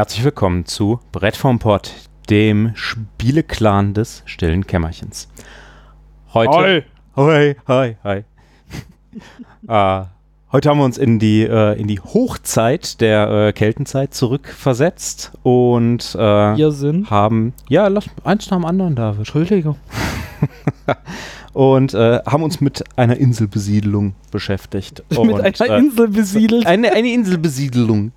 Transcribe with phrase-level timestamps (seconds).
[0.00, 1.92] Herzlich willkommen zu Brett vom Pott,
[2.30, 5.28] dem Spieleclan des stillen Kämmerchens.
[6.32, 6.86] Heute.
[7.16, 8.24] Hi, hi, hi.
[9.68, 10.06] äh,
[10.52, 16.14] heute haben wir uns in die, äh, in die Hochzeit der äh, Keltenzeit zurückversetzt und
[16.14, 17.10] äh, Wir sind.
[17.10, 19.18] haben, ja, lass eins nach dem anderen, David.
[19.18, 19.76] Entschuldigung.
[21.52, 25.04] und äh, haben uns mit einer Inselbesiedelung beschäftigt.
[25.10, 26.64] mit und, einer äh, Insel besiedelt.
[26.64, 28.12] Eine, eine Inselbesiedelung.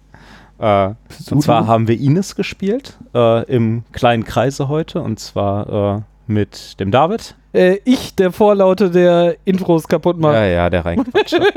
[0.60, 0.94] Äh,
[1.32, 6.80] und zwar haben wir Ines gespielt, äh, im kleinen Kreise heute, und zwar äh, mit
[6.80, 7.36] dem David.
[7.54, 10.36] Äh, ich, der Vorlaute der Intros kaputt macht.
[10.36, 11.40] Ja, ja, der Reinquatscher.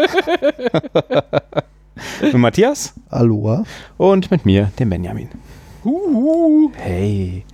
[2.23, 3.65] mit Matthias Aloha.
[3.97, 5.29] und mit mir, dem Benjamin.
[5.85, 6.73] Huhu.
[6.75, 7.45] Hey.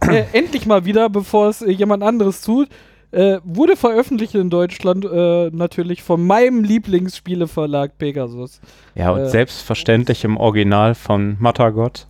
[0.00, 2.68] äh, endlich mal wieder, bevor es äh, jemand anderes tut.
[3.14, 8.60] Äh, wurde veröffentlicht in Deutschland äh, natürlich von meinem Lieblingsspieleverlag Pegasus.
[8.96, 9.28] Ja, und Äh.
[9.28, 12.08] selbstverständlich im Original von Mattergott.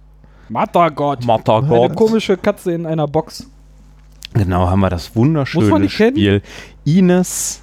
[0.49, 1.19] Mattergott.
[1.19, 1.95] Eine Mattergott.
[1.95, 3.51] komische Katze in einer Box.
[4.33, 6.17] Genau, haben wir das wunderschöne die kennen?
[6.17, 6.43] Spiel
[6.85, 7.63] Ines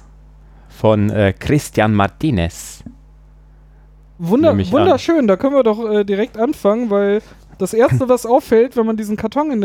[0.68, 2.84] von äh, Christian Martinez.
[4.18, 4.80] Wunder ich an.
[4.80, 7.22] wunderschön, da können wir doch äh, direkt anfangen, weil
[7.58, 9.60] das Erste, was auffällt, wenn man diesen Karton in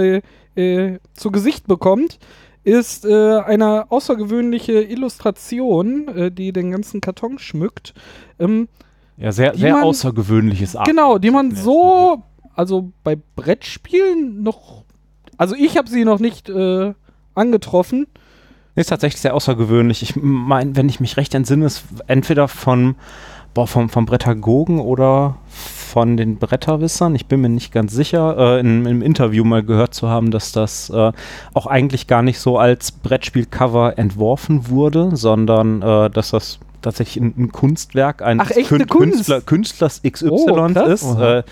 [0.56, 2.20] die, äh, zu Gesicht bekommt,
[2.68, 7.94] ist äh, eine außergewöhnliche Illustration, äh, die den ganzen Karton schmückt.
[8.40, 8.68] Ähm,
[9.16, 10.86] Ja, sehr, sehr man- außergewöhnliches Art.
[10.86, 12.24] genau, die man so,
[12.56, 14.84] also bei Brettspielen noch,
[15.38, 16.94] also ich habe sie noch nicht äh,
[17.36, 18.08] angetroffen.
[18.76, 20.04] Ist tatsächlich sehr außergewöhnlich.
[20.04, 22.96] Ich meine, wenn ich mich recht entsinne, ist entweder von,
[23.54, 25.38] boah, vom, vom Brettagogen oder
[25.88, 27.16] von den Bretterwissern.
[27.16, 30.52] Ich bin mir nicht ganz sicher, äh, in, im Interview mal gehört zu haben, dass
[30.52, 31.12] das äh,
[31.54, 37.34] auch eigentlich gar nicht so als Brettspielcover entworfen wurde, sondern äh, dass das tatsächlich ein,
[37.38, 39.16] ein Kunstwerk eines Ach, echte Kunst?
[39.16, 41.16] Künstler, Künstlers XY Oh, ist.
[41.16, 41.44] Äh,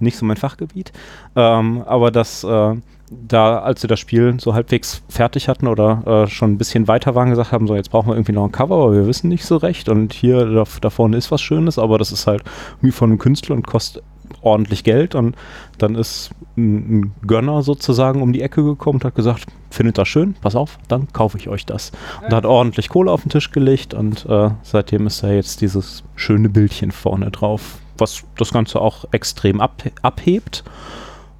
[0.00, 0.92] nicht so mein Fachgebiet.
[1.34, 2.74] Ähm, aber dass äh,
[3.10, 7.14] da, als sie das Spiel so halbwegs fertig hatten oder äh, schon ein bisschen weiter
[7.14, 9.44] waren, gesagt haben, so jetzt brauchen wir irgendwie noch ein Cover, aber wir wissen nicht
[9.44, 9.88] so recht.
[9.88, 12.42] Und hier da, da vorne ist was Schönes, aber das ist halt
[12.80, 14.02] wie von einem Künstler und kostet
[14.40, 15.14] ordentlich Geld.
[15.14, 15.36] Und
[15.78, 20.08] dann ist ein, ein Gönner sozusagen um die Ecke gekommen und hat gesagt, findet das
[20.08, 21.92] schön, pass auf, dann kaufe ich euch das.
[22.24, 26.02] Und hat ordentlich Kohle auf den Tisch gelegt und äh, seitdem ist da jetzt dieses
[26.16, 30.64] schöne Bildchen vorne drauf, was das Ganze auch extrem ab, abhebt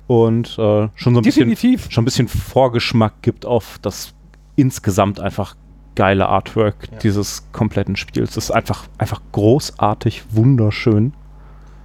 [0.06, 1.56] und äh, schon so ein bisschen
[1.90, 4.14] schon ein bisschen Vorgeschmack gibt auf das
[4.56, 5.56] insgesamt einfach
[5.94, 8.34] geile Artwork dieses kompletten Spiels.
[8.34, 11.14] Das ist einfach, einfach großartig, wunderschön.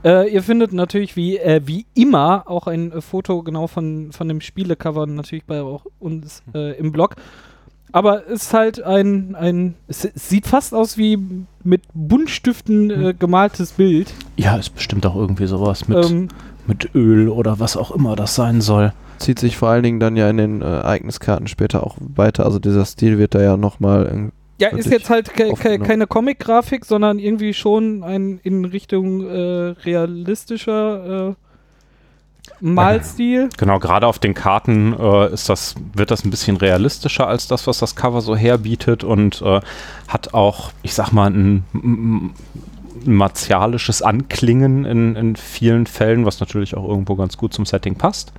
[0.03, 4.27] Äh, ihr findet natürlich wie, äh, wie immer auch ein äh, Foto genau von, von
[4.27, 7.15] dem Spielecover natürlich bei auch uns äh, im Blog.
[7.93, 11.19] Aber es ist halt ein, ein es, es sieht fast aus wie
[11.63, 14.13] mit Buntstiften äh, gemaltes Bild.
[14.37, 16.29] Ja, ist bestimmt auch irgendwie sowas mit, Ähm,
[16.71, 18.93] mit Öl oder was auch immer das sein soll.
[19.17, 22.45] Zieht sich vor allen Dingen dann ja in den äh, Ereigniskarten später auch weiter.
[22.45, 24.31] Also dieser Stil wird da ja nochmal.
[24.57, 29.75] ja, ist jetzt halt ke ke keine Comic-Grafik, sondern irgendwie schon ein in Richtung äh,
[29.83, 31.33] realistischer äh,
[32.61, 33.49] Malstil.
[33.57, 37.67] Genau, gerade auf den Karten äh, ist das, wird das ein bisschen realistischer als das,
[37.67, 39.59] was das Cover so herbietet und äh,
[40.07, 42.33] hat auch, ich sag mal, ein
[43.05, 48.33] martialisches Anklingen in, in vielen Fällen, was natürlich auch irgendwo ganz gut zum Setting passt.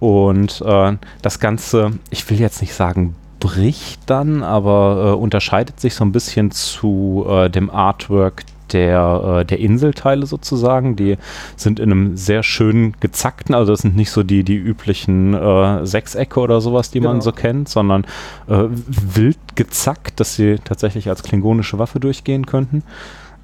[0.00, 5.94] Und äh, das Ganze, ich will jetzt nicht sagen, bricht dann, aber äh, unterscheidet sich
[5.94, 10.96] so ein bisschen zu äh, dem Artwork der, äh, der Inselteile sozusagen.
[10.96, 11.18] Die
[11.56, 15.84] sind in einem sehr schön gezackten, also das sind nicht so die, die üblichen äh,
[15.86, 17.24] Sechsecke oder sowas, die man Genau.
[17.24, 18.04] so kennt, sondern
[18.48, 22.82] äh, wild gezackt, dass sie tatsächlich als klingonische Waffe durchgehen könnten.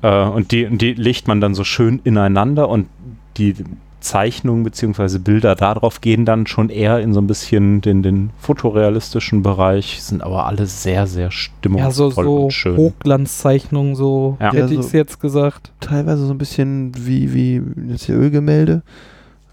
[0.02, 2.86] Äh, und die, die legt man dann so schön ineinander und
[3.36, 3.54] die
[4.00, 5.18] Zeichnungen bzw.
[5.18, 10.22] Bilder darauf gehen dann schon eher in so ein bisschen den, den fotorealistischen Bereich, sind
[10.22, 12.76] aber alle sehr, sehr Ja, stimmungsvoll so, so und schön.
[12.76, 14.52] Hochglanzzeichnungen, so Ja.
[14.52, 15.72] hätte Ja, ich so- es jetzt gesagt.
[15.80, 17.60] Teilweise so ein bisschen wie, wie
[17.90, 18.82] jetzt hier Ölgemälde.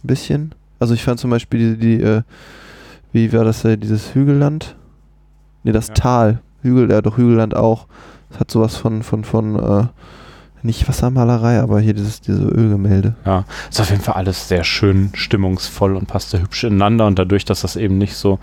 [0.04, 0.54] Ein bisschen.
[0.80, 2.22] Also ich fand zum Beispiel die, die äh,
[3.12, 4.76] wie war das, äh, dieses Hügelland?
[5.64, 5.94] Ne, das Ja.
[5.96, 6.40] Tal.
[6.62, 7.88] Hügel, ja doch Hügelland auch.
[8.30, 9.86] Das hat sowas von, von, von, äh,
[10.66, 13.16] nicht Wassermalerei, aber hier dieses, diese Ölgemälde.
[13.26, 17.18] Ja, ist auf jeden Fall alles sehr schön stimmungsvoll und passt sehr hübsch ineinander und
[17.20, 18.40] dadurch, dass das eben nicht so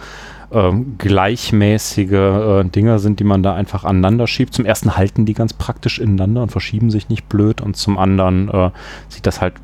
[0.52, 4.54] ähm, gleichmäßige äh, Dinger sind, die man da einfach aneinander schiebt.
[4.54, 8.48] Zum ersten halten die ganz praktisch ineinander und verschieben sich nicht blöd und zum anderen
[8.48, 8.70] äh,
[9.08, 9.54] sieht das halt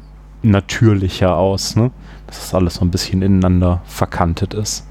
[0.43, 1.91] natürlicher aus, ne?
[2.27, 4.87] Dass das alles so ein bisschen ineinander verkantet ist.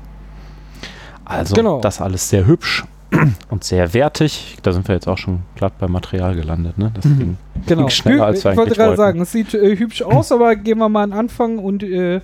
[1.26, 1.82] Also, Genau.
[1.82, 2.84] das alles sehr hübsch.
[3.50, 4.58] und sehr wertig.
[4.64, 6.78] Da sind wir jetzt auch schon glatt beim Material gelandet.
[6.78, 6.92] Ne?
[6.94, 7.18] Das Mhm.
[7.20, 7.82] ging, Genau.
[7.82, 10.78] ging schneller, als wir ich wollte gerade sagen, es sieht äh, hübsch aus, aber gehen
[10.78, 12.22] wir mal an den Anfang und äh,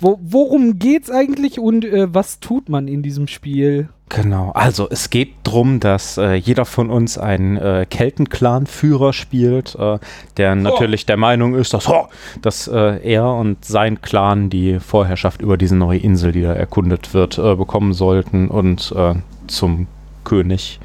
[0.00, 3.88] wo, worum geht's eigentlich und äh, was tut man in diesem Spiel?
[4.10, 9.98] Genau, also es geht darum, dass äh, jeder von uns einen äh, Kelten-Clan-Führer spielt, äh,
[10.38, 12.06] der natürlich der Meinung ist, dass, oh,
[12.40, 17.12] dass äh, er und sein Clan die Vorherrschaft über diese neue Insel, die da erkundet
[17.12, 19.14] wird, äh, bekommen sollten und äh,
[19.46, 19.88] zum
[20.28, 20.78] König.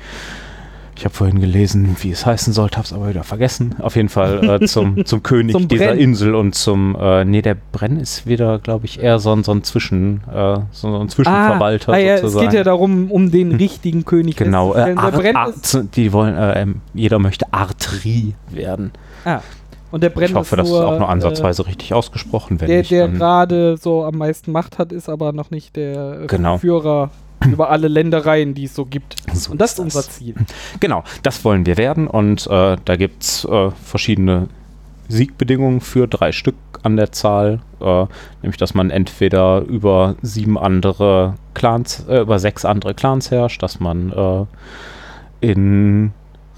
[0.95, 3.75] Ich habe vorhin gelesen, wie es heißen sollte, habe es aber wieder vergessen.
[3.79, 5.95] Auf jeden Fall äh, zum, zum König Zum dieser.
[5.95, 9.51] Insel und zum, äh, nee, der Brenn ist wieder, glaube ich, eher so ein, so
[9.51, 12.45] ein Zwischen, äh, so ein Zwischenverwalter ah, ja, es sozusagen.
[12.49, 15.51] geht ja darum, um den richtigen König Genau, äh, Ar Brenn Ar
[15.95, 18.91] die wollen, äh, ähm, jeder möchte Artri werden.
[19.25, 19.41] ah,
[19.91, 22.61] und der Brenn Ich hoffe, das ist auch nur äh, ansatzweise richtig ausgesprochen.
[22.61, 26.25] Wenn der, nicht, der gerade so am meisten Macht hat, ist aber noch nicht der
[26.27, 26.57] Genau.
[26.57, 27.09] Führer
[27.51, 29.15] über alle Ländereien, die es so gibt.
[29.33, 30.35] so Und das ist unser Ziel.
[30.79, 34.47] Genau, das wollen wir werden und äh, da gibt es äh, verschiedene
[35.07, 38.05] Siegbedingungen für drei Stück an der Zahl, äh,
[38.41, 43.79] nämlich dass man entweder über sieben andere Clans, äh, über sechs andere Clans herrscht, dass
[43.79, 44.45] man äh,
[45.41, 46.11] in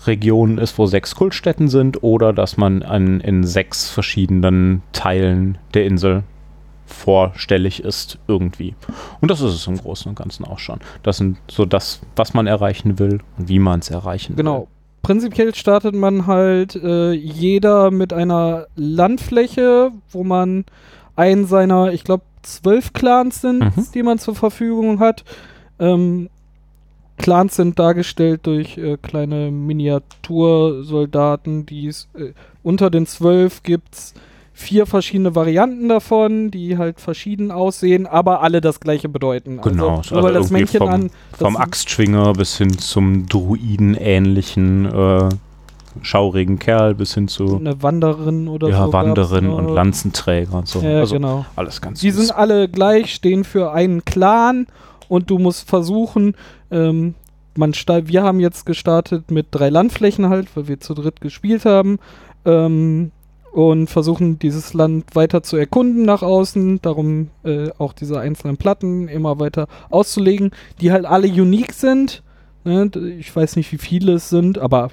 [0.05, 5.85] Regionen ist, wo sechs Kultstätten sind, oder dass man an, in sechs verschiedenen Teilen der
[5.85, 6.23] Insel
[6.85, 8.75] vorstellig ist irgendwie.
[9.21, 10.79] Und das ist es im Großen und Ganzen auch schon.
[11.03, 14.67] Das sind so das, was man erreichen will und wie man es erreichen Genau.
[15.01, 20.65] Prinzipiell startet man halt äh, jeder mit einer Landfläche, wo man
[21.15, 23.87] einen seiner, ich glaube, zwölf Clans sind, Mhm.
[23.93, 25.23] die man zur Verfügung hat.
[25.79, 26.29] Ähm,
[27.17, 32.33] Clans sind dargestellt durch äh, kleine Miniatursoldaten, die es äh,
[32.63, 34.13] unter den zwölf gibt's
[34.57, 39.59] vier verschiedene Varianten davon, die halt verschieden aussehen, aber alle das gleiche bedeuten.
[39.61, 45.29] Genau, also, weil das Männchen vom, an vom Axtschwinger bis hin zum Druiden-ähnlichen äh,
[46.01, 48.93] schaurigen Kerl bis hin zu eine Wanderin oder ja, so.
[48.93, 49.75] Wanderin gab's und.
[49.75, 50.79] Lanzenträger und so.
[50.79, 51.45] Ja, also genau.
[51.57, 52.27] alles ganz Die süß.
[52.27, 54.67] sind alle gleich, stehen für einen Clan
[55.09, 56.33] und du musst versuchen,
[56.71, 57.15] ähm,
[57.57, 61.99] man wir haben jetzt gestartet mit drei Landflächen halt, weil wir zu dritt gespielt haben.
[62.45, 63.11] Ähm,
[63.55, 69.07] und versuchen dieses Land weiter zu erkunden nach außen, darum äh, auch diese einzelnen Platten
[69.07, 72.21] immer weiter auszulegen, die halt alle unique sind.
[72.65, 72.91] Ne?
[73.17, 74.89] Ich weiß nicht, wie viele es sind, aber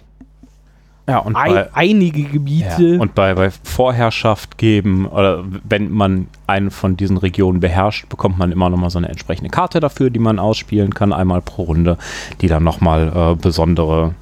[1.09, 2.94] ja, und ein, bei, einige Gebiete.
[2.94, 8.38] ja, und bei, bei Vorherrschaft geben, oder wenn man eine von diesen Regionen beherrscht, bekommt
[8.38, 11.99] man immer nochmal so eine entsprechende Karte dafür, die man ausspielen kann, einmal pro Runde,
[12.41, 14.14] die dann nochmal äh, besondere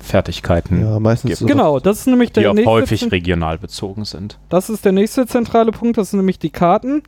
[0.00, 1.38] Fertigkeiten, Ja, meistens Gibt.
[1.40, 4.38] so genau, das ist nämlich die der auch nächste häufig regional bezogen sind.
[4.48, 7.02] Das ist der nächste zentrale Punkt, das sind nämlich die Karten.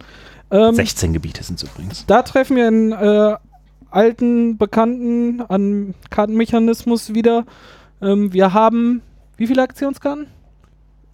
[0.51, 2.05] Ähm, 16 Gebiete sind es übrigens.
[2.07, 3.37] da treffen wir einen äh,
[3.91, 7.45] alten Bekannten an Kartenmechanismus wieder.
[8.03, 9.03] Ähm, wir haben
[9.37, 10.27] wie viele Aktionskarten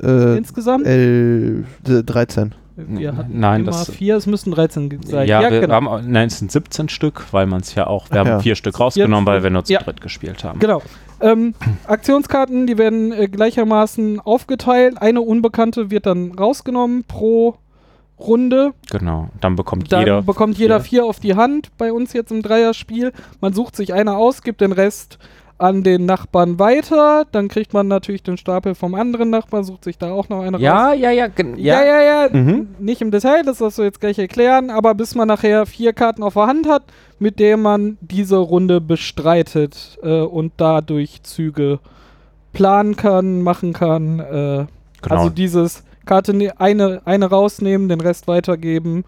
[0.02, 0.87] äh, insgesamt?
[0.87, 2.55] L, äh, 13.
[2.76, 5.26] wir hatten Nein, immer das- vier, es müssten 13 ge- sein.
[5.28, 5.75] Ja, wir genau.
[5.75, 8.40] haben, nein, es sind 17 Stück, weil man es ja auch, wir Ach haben ja.
[8.40, 9.81] vier Stück rausgenommen, weil wir nur zu Ja.
[9.82, 10.58] dritt gespielt haben.
[10.58, 10.82] Genau.
[11.20, 11.54] Ähm,
[11.86, 15.00] Aktionskarten, die werden äh, gleichermaßen aufgeteilt.
[15.00, 17.56] Eine unbekannte wird dann rausgenommen pro
[18.18, 18.72] Runde.
[18.90, 19.28] Genau.
[19.40, 20.22] Dann bekommt Dann jeder.
[20.22, 21.00] bekommt jeder vier.
[21.00, 23.12] vier auf die Hand bei uns jetzt im Dreierspiel.
[23.40, 25.18] Man sucht sich eine aus, gibt den Rest
[25.58, 27.25] an den Nachbarn weiter.
[27.32, 30.56] Dann kriegt man natürlich den Stapel vom anderen Nachbarn, sucht sich da auch noch eine
[30.56, 30.62] raus.
[30.62, 32.29] Ja, ja, ja, Ja, ja, ja.
[32.32, 32.69] Mhm.
[32.78, 36.23] Nicht im Detail, das darfst du jetzt gleich erklären, aber bis man nachher vier Karten
[36.23, 36.83] auf der Hand hat,
[37.19, 41.78] mit der man diese Runde bestreitet äh, und dadurch Züge
[42.52, 44.21] planen kann, machen kann.
[44.21, 44.66] Äh,
[45.02, 45.16] Genau.
[45.16, 49.04] Also dieses Karte ne eine, eine rausnehmen, den Rest weitergeben.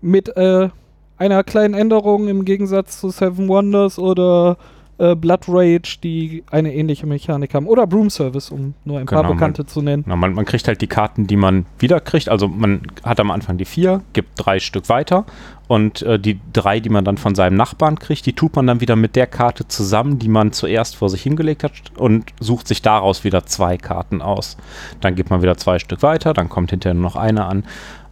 [0.00, 0.68] Mit äh,
[1.16, 4.56] einer kleinen Änderung im Gegensatz zu Seven Wonders oder
[4.98, 7.66] äh, Blood Rage, die eine ähnliche Mechanik haben.
[7.66, 10.04] Oder Broom Service, um nur ein paar Genau, man- Bekannte zu nennen.
[10.06, 12.28] Na, man, man kriegt halt die Karten, die man wieder kriegt.
[12.28, 15.24] Also man hat am Anfang die vier, gibt drei Stück weiter
[15.68, 18.80] und äh, die drei, die man dann von seinem Nachbarn kriegt, die tut man dann
[18.80, 22.82] wieder mit der Karte zusammen, die man zuerst vor sich hingelegt hat und sucht sich
[22.82, 24.56] daraus wieder zwei Karten aus.
[25.00, 27.64] Dann gibt man wieder zwei Stück weiter, dann kommt hinterher nur noch eine an.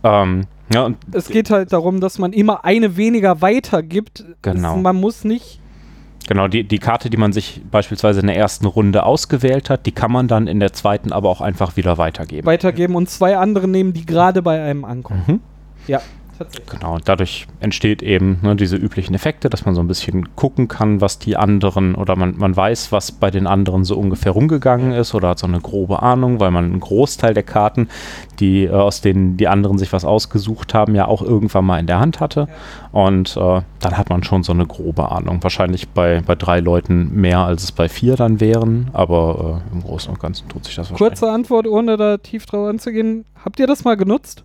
[0.05, 4.25] Ähm, ja, und Es geht halt darum, dass man immer eine weniger weitergibt.
[4.43, 4.77] Genau.
[4.77, 5.61] Es, man muss nicht.
[6.27, 9.93] Genau, die, die Karte, die man sich beispielsweise in der ersten Runde ausgewählt hat, die
[9.93, 12.47] kann man dann in der zweiten aber auch einfach wieder weitergeben.
[12.47, 15.23] weitergeben und zwei andere nehmen, die gerade bei einem ankommen.
[15.27, 15.41] Mhm.
[15.87, 16.01] Ja.
[16.39, 16.69] Tatsächlich.
[16.69, 21.01] Genau, dadurch entsteht eben ne, diese üblichen Effekte, dass man so ein bisschen gucken kann,
[21.01, 25.15] was die anderen oder man, man weiß, was bei den anderen so ungefähr rumgegangen ist
[25.15, 27.89] oder hat so eine grobe Ahnung, weil man einen Großteil der Karten,
[28.41, 31.87] die äh, aus denen die anderen sich was ausgesucht haben, ja auch irgendwann mal in
[31.87, 32.49] der Hand hatte.
[32.93, 35.43] Und äh, dann hat man schon so eine grobe Ahnung.
[35.43, 39.83] Wahrscheinlich bei, bei drei Leuten mehr, als es bei vier dann wären, aber äh, im
[39.83, 41.19] Großen und Ganzen tut sich das wahrscheinlich.
[41.19, 43.25] Kurze Antwort, ohne da tief drauf anzugehen.
[43.45, 44.45] Habt ihr das mal genutzt?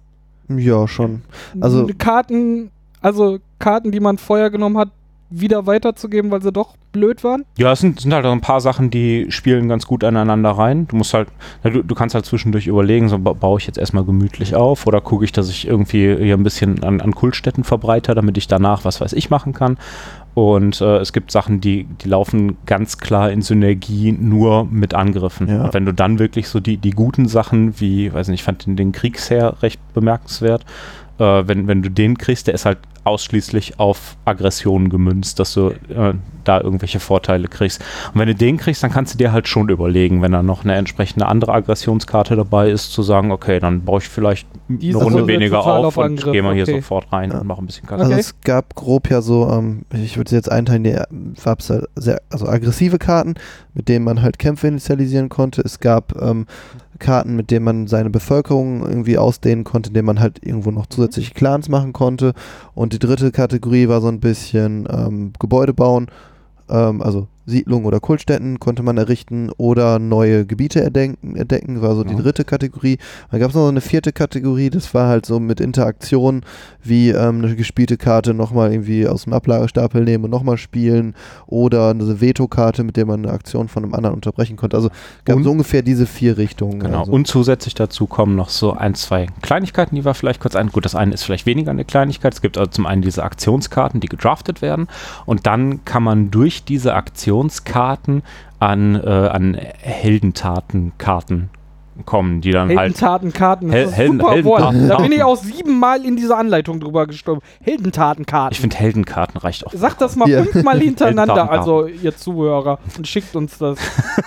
[0.60, 1.22] Ja, schon.
[1.60, 4.90] Also- Karten, also Karten, die man vorher genommen hat,
[5.34, 7.46] wieder weiterzugeben, weil sie doch blöd waren?
[7.58, 10.88] Ja, es sind, sind halt auch ein paar Sachen, die spielen ganz gut aneinander rein.
[10.90, 11.30] Du musst halt,
[11.64, 14.86] na, du, du kannst halt zwischendurch überlegen, so ba- baue ich jetzt erstmal gemütlich auf
[14.88, 18.48] oder gucke ich, dass ich irgendwie hier ein bisschen an, an Kultstätten verbreite, damit ich
[18.50, 19.78] danach was weiß ich machen kann.
[20.34, 25.50] Und äh, es gibt Sachen, die, die laufen ganz klar in Synergie nur mit Angriffen.
[25.50, 25.66] Ja.
[25.66, 28.66] Und wenn du dann wirklich so die, die guten Sachen, wie, weiß nicht, ich fand
[28.66, 30.66] den, den Kriegsherr recht bemerkenswert,
[31.20, 35.70] äh, wenn, wenn du den kriegst, der ist halt ausschließlich auf Aggression gemünzt, dass du
[35.70, 36.14] äh,
[36.44, 37.82] da irgendwelche Vorteile kriegst.
[38.14, 40.64] Und wenn du den kriegst, dann kannst du dir halt schon überlegen, wenn da noch
[40.64, 45.04] eine entsprechende andere Aggressionskarte dabei ist, zu sagen, okay, dann baue ich vielleicht Diese eine
[45.06, 46.76] Runde sind weniger auf, auf und gehe mal hier okay.
[46.76, 47.40] sofort rein Ja.
[47.40, 48.02] und mache ein bisschen Kacke.
[48.02, 48.20] Also Okay.
[48.22, 50.98] es gab grob ja so, ähm, ich würde sie jetzt einteilen, die
[51.44, 53.34] gab's halt sehr, also aggressive Karten,
[53.74, 55.62] mit denen man halt Kämpfe initialisieren konnte.
[55.62, 56.46] Es gab ähm,
[57.02, 61.34] Karten, mit denen man seine Bevölkerung irgendwie ausdehnen konnte, indem man halt irgendwo noch zusätzliche
[61.34, 62.34] Clans machen konnte.
[62.74, 66.08] Und die dritte Kategorie war so ein bisschen ähm, Gebäude bauen,
[66.70, 72.04] ähm, also Siedlungen oder Kultstätten konnte man errichten oder neue Gebiete erdenken, entdecken, war so
[72.04, 72.20] die Ja.
[72.22, 72.98] dritte Kategorie.
[73.32, 76.42] Dann gab es noch so eine vierte Kategorie, das war halt so mit Interaktion,
[76.84, 81.16] wie ähm, eine gespielte Karte nochmal irgendwie aus dem Ablagestapel nehmen und nochmal spielen
[81.48, 84.78] oder eine Veto-Karte, mit der man eine Aktion von einem anderen unterbrechen konnte.
[84.78, 84.90] Also
[85.26, 86.80] gab Und- so ungefähr diese vier Richtungen.
[86.80, 87.00] Genau.
[87.02, 87.12] Also.
[87.12, 90.70] Und zusätzlich dazu kommen noch so ein, zwei Kleinigkeiten, die wir vielleicht kurz ein.
[90.70, 92.34] Gut, das eine ist vielleicht weniger eine Kleinigkeit.
[92.34, 94.88] Es gibt also zum einen diese Aktionskarten, die gedraftet werden.
[95.26, 96.94] Und dann kann man durch diese
[97.32, 98.24] Aktionskarten
[98.60, 101.50] an, äh, an Heldentatenkarten
[102.06, 102.80] kommen, die dann halt.
[102.80, 104.76] Heldentatenkarten, das Hel- ist ein Helden- super Wort.
[104.90, 107.42] Da bin ich auch siebenmal in dieser Anleitung drüber gestorben.
[107.62, 108.54] Heldentatenkarten.
[108.54, 109.72] Ich finde, Heldenkarten reicht auch.
[109.74, 110.44] Sag das mal Ja.
[110.44, 111.60] fünfmal hintereinander, Heldentatenkarten.
[111.60, 113.78] also ihr Zuhörer, und schickt uns das.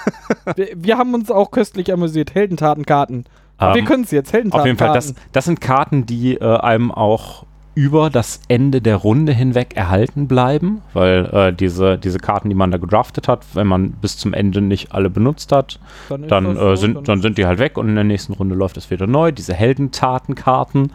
[0.57, 2.35] wir, wir haben uns auch köstlich amüsiert.
[2.35, 3.25] Heldentatenkarten.
[3.57, 4.29] Aber wir Ähm, können es jetzt.
[4.29, 5.03] Auf jeden Heldentatenkarten.
[5.03, 9.77] Fall, das, das sind Karten, die äh, einem auch über das Ende der Runde hinweg
[9.77, 14.17] erhalten bleiben, weil äh, diese, diese Karten, die man da gedraftet hat, wenn man bis
[14.17, 17.59] zum Ende nicht alle benutzt hat, dann, das äh, so, sind, dann sind die halt
[17.59, 19.33] weg und in der nächsten Runde läuft es wieder neu.
[19.33, 20.93] Diese Heldentatenkarten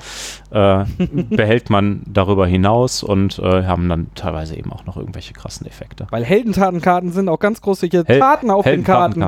[0.52, 0.86] äh,
[1.30, 6.08] behält man darüber hinaus und äh, haben dann teilweise eben auch noch irgendwelche krassen Effekte.
[6.12, 9.26] Weil Heldentatenkarten sind auch ganz große Hel- Taten auf den Karten.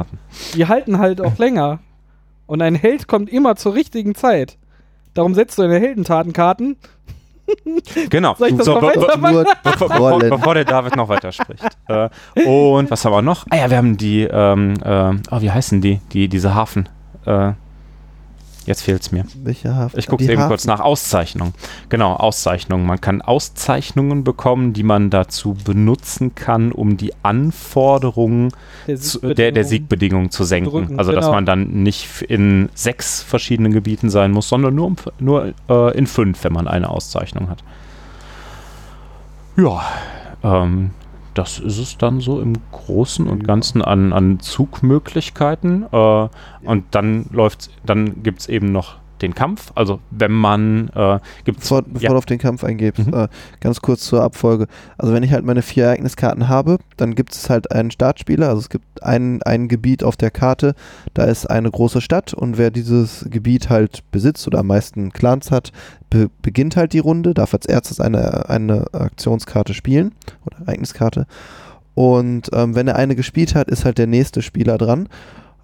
[0.56, 1.80] Die halten halt auch länger.
[2.48, 4.58] Und ein Held kommt immer zur richtigen Zeit.
[5.14, 6.78] Darum setzt du deine Heldentatenkarten.
[8.10, 8.36] Genau.
[8.36, 11.64] Soll ich das So, noch weiter Nur Bevor, bevor der David noch weiterspricht.
[11.88, 12.10] äh,
[12.46, 13.46] und was haben wir noch?
[13.50, 16.00] Ah ja, wir haben die, ähm, äh, oh, wie heißen die?
[16.12, 16.90] die diese Hafen.
[17.26, 17.54] Äh,
[18.66, 19.26] jetzt fehlt es mir.
[19.44, 19.98] Welche Hafen?
[20.00, 20.80] Ich gucke eben Hafen- kurz nach.
[20.80, 21.54] Auszeichnung.
[21.90, 22.86] Genau, Auszeichnung.
[22.86, 28.52] Man kann Auszeichnungen bekommen, die man dazu benutzen kann, um die Anforderungen
[28.88, 30.70] Der zu, der, der Siegbedingungen zu senken.
[30.72, 31.36] drücken, also, dass genau.
[31.36, 36.08] man dann nicht in sechs verschiedenen Gebieten sein muss, sondern nur, um, nur äh, in
[36.08, 37.64] fünf, wenn man eine Auszeichnung hat.
[39.58, 39.82] Ja,
[40.44, 40.92] ähm,
[41.34, 43.46] das ist es dann so im Großen und.
[43.46, 45.86] Ganzen an, an Zugmöglichkeiten.
[45.92, 46.28] Äh,
[46.64, 49.72] und dann läuft's, dann gibt es eben noch den Kampf.
[49.76, 53.14] Also wenn man äh, gibt's, Bevor, bevor ja, du auf den Kampf eingehst, Mhm.
[53.14, 53.28] äh,
[53.60, 54.68] ganz kurz zur Abfolge.
[54.98, 58.50] Also wenn ich halt meine vier Ereigniskarten habe, dann gibt es halt einen Startspieler.
[58.50, 60.76] Also es gibt ein, ein Gebiet auf der Karte,
[61.14, 65.52] da ist eine große Stadt und wer dieses Gebiet halt besitzt oder am meisten Clans
[65.52, 65.72] hat,
[66.10, 70.14] be beginnt halt die Runde, darf als erstes eine, eine Aktionskarte spielen
[70.46, 71.26] oder Ereigniskarte.
[71.94, 75.10] Und ähm, wenn er eine gespielt hat, ist halt der nächste Spieler dran.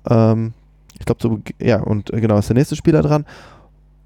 [0.09, 0.53] Ähm,
[0.99, 3.25] ich glaube so, ja, und äh, genau, ist der nächste Spieler dran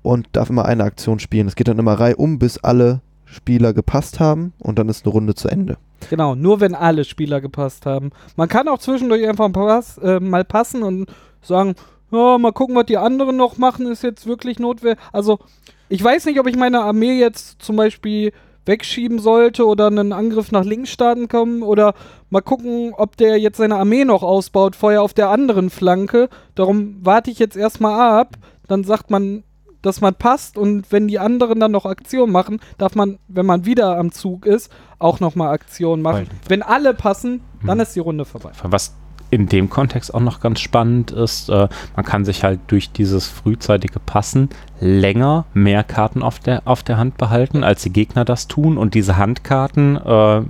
[0.02, 1.48] und darf immer eine Aktion spielen.
[1.48, 5.36] Es geht dann immer reihum, bis alle Spieler gepasst haben und dann ist eine Runde
[5.36, 5.78] zu Ende.
[6.10, 8.12] Genau, nur wenn alle Spieler gepasst haben.
[8.36, 11.10] Man kann auch zwischendurch einfach ein pass, äh, mal passen und
[11.42, 11.76] sagen,
[12.12, 15.00] ja, mal gucken, was die anderen noch machen, ist jetzt wirklich notwendig.
[15.14, 15.40] Also,
[15.88, 18.34] ich weiß nicht, ob ich meine Armee jetzt zum Beispiel
[18.66, 21.94] wegschieben sollte oder einen Angriff nach links starten kommen oder
[22.30, 26.30] mal gucken, ob der jetzt seine Armee noch ausbaut, vorher auf der anderen Flanke.
[26.56, 28.36] Darum warte ich jetzt erstmal ab.
[28.68, 29.44] Dann sagt man,
[29.82, 33.66] dass man passt und wenn die anderen dann noch Aktionen machen, darf man, wenn man
[33.66, 36.28] wieder am Zug ist, auch nochmal Aktionen machen.
[36.30, 37.82] Weil- Wenn alle passen, dann Mhm.
[37.82, 38.52] ist die Runde vorbei.
[38.64, 38.96] was
[39.32, 43.28] in dem Kontext auch noch ganz spannend ist, äh, man kann sich halt durch dieses
[43.28, 48.48] frühzeitige Passen länger mehr Karten auf der, auf der Hand behalten, als die Gegner das
[48.48, 48.78] tun.
[48.78, 50.42] Und diese Handkarten äh,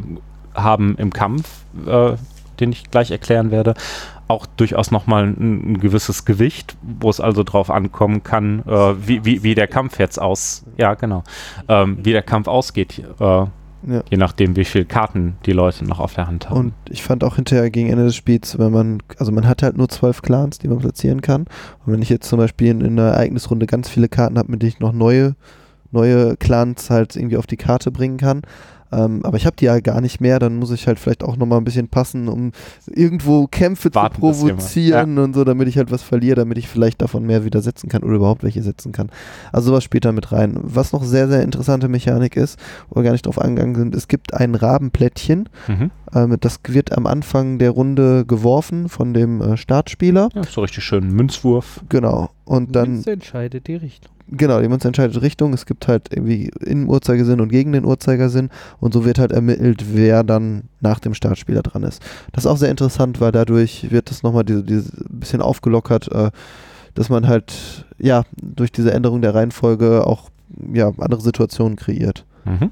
[0.56, 2.14] haben im Kampf, äh,
[2.60, 3.76] den ich gleich erklären werde,
[4.28, 9.26] auch durchaus nochmal ein, ein gewisses Gewicht, wo es also drauf ankommen kann, äh, wie,
[9.26, 11.24] wie, wie der Kampf jetzt aus, ja genau,
[11.68, 13.04] ähm, wie der Kampf ausgeht.
[13.88, 14.04] Ja.
[14.10, 16.60] Je nachdem, wie viele Karten die Leute noch auf der Hand haben.
[16.60, 19.78] Und ich fand auch hinterher gegen Ende des Spiels, wenn man, also man hat halt
[19.78, 21.46] nur zwölf Clans, die man platzieren kann.
[21.86, 24.62] Und wenn ich jetzt zum Beispiel in, in einer Ereignisrunde ganz viele Karten habe, mit
[24.62, 25.36] denen ich noch neue,
[25.92, 28.42] neue Clans halt irgendwie auf die Karte bringen kann,
[28.92, 31.38] ähm, aber ich habe die ja gar nicht mehr, dann muss ich halt vielleicht auch
[31.38, 32.52] nochmal ein bisschen passen, um
[32.88, 37.02] irgendwo Kämpfe Warten, zu provozieren und so, damit ich halt was verliere, damit ich vielleicht
[37.02, 39.10] davon mehr wieder setzen kann oder überhaupt welche setzen kann.
[39.52, 40.58] Also sowas spielt da mit rein.
[40.62, 44.08] Was noch sehr, sehr interessante Mechanik ist, wo wir gar nicht drauf angegangen sind, es
[44.08, 45.92] gibt ein Rabenplättchen, mhm.
[46.14, 50.30] ähm, das wird am Anfang der Runde geworfen von dem äh, Startspieler.
[50.34, 51.82] Ja, so richtig schön Münzwurf.
[51.90, 52.30] Genau.
[52.46, 54.12] Und dann, Münze entscheidet die Richtung.
[54.32, 55.54] Genau, jemand entscheidet Richtung.
[55.54, 58.50] Es gibt halt irgendwie im Uhrzeigersinn und gegen den Uhrzeigersinn.
[58.80, 62.02] Und so wird halt ermittelt, wer dann nach dem Startspieler dran ist.
[62.32, 66.32] Das ist auch sehr interessant, weil dadurch wird das nochmal diese, diese bisschen aufgelockert, äh,
[66.94, 70.30] dass man halt, ja, durch diese Änderung der Reihenfolge auch
[70.74, 72.26] ja, andere Situationen kreiert.
[72.46, 72.72] Mhm.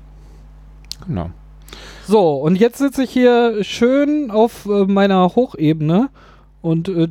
[1.08, 1.30] Genau.
[2.08, 6.10] So, und jetzt sitze ich hier schön auf äh, meiner Hochebene
[6.62, 7.10] und äh,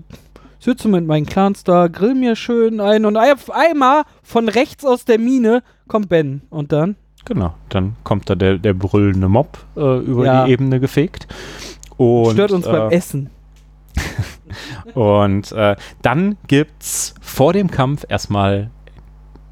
[0.59, 5.05] sitze mit meinen Clans da, grill mir schön ein und auf einmal von rechts aus
[5.05, 6.43] der Mine kommt Ben.
[6.51, 6.97] Und dann?
[7.25, 7.55] Genau.
[7.69, 10.45] Dann kommt da der, der brüllende Mob äh, über Ja.
[10.47, 11.27] die Ebene gefegt.
[11.97, 13.31] Und, stört uns beim äh, Essen.
[14.95, 18.71] Und äh, dann gibt's vor dem Kampf erstmal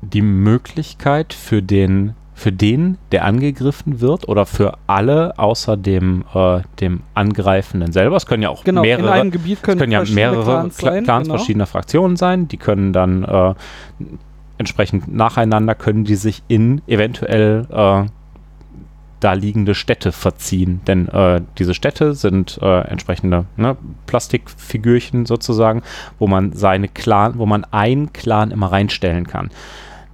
[0.01, 6.61] die Möglichkeit für den, für den, der angegriffen wird, oder für alle außer dem, äh,
[6.81, 8.15] dem Angreifenden selber.
[8.17, 11.05] Es können ja auch Genau, in mehrere, einem Gebiet können, können ja mehrere Clans sein.
[11.05, 11.39] Clans genau.
[11.39, 12.47] verschiedener Fraktionen sein.
[12.47, 13.55] Die können dann äh,
[14.59, 18.05] entsprechend nacheinander können die sich in eventuell äh,
[19.21, 20.83] da liegende Städte verziehen.
[20.87, 25.81] Denn äh, diese Städte sind äh, entsprechende ne, Plastikfigürchen sozusagen,
[26.19, 29.49] wo man seine Clan, wo man einen Clan immer reinstellen kann.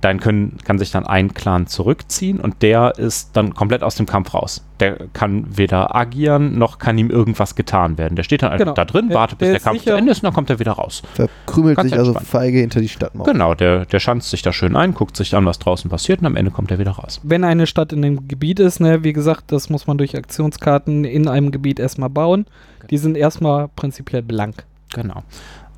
[0.02, 4.04] Dann können, kann sich dann ein Clan zurückziehen und der ist dann komplett aus dem
[4.06, 4.62] Kampf raus.
[4.80, 8.16] Der kann weder agieren, noch kann ihm irgendwas getan werden.
[8.16, 8.74] Der steht dann einfach Genau.
[8.74, 9.96] da drin, Der- wartet, bis der Kampf zu sicher.
[9.96, 11.02] Ende ist und dann kommt er wieder raus.
[11.14, 12.28] Verkrümelt Ganz sich also entspannt.
[12.28, 13.26] feige hinter die Stadtmauer.
[13.26, 16.26] Genau, der, der schanzt sich da schön ein, guckt sich an, was draußen passiert und
[16.26, 17.20] am Ende kommt er wieder raus.
[17.22, 21.04] Wenn eine Stadt in dem Gebiet ist, ne, wie gesagt, das muss man durch Aktionskarten
[21.04, 22.46] in einem Gebiet erstmal bauen.
[22.90, 24.64] Die sind erstmal prinzipiell blank.
[24.94, 25.22] Genau.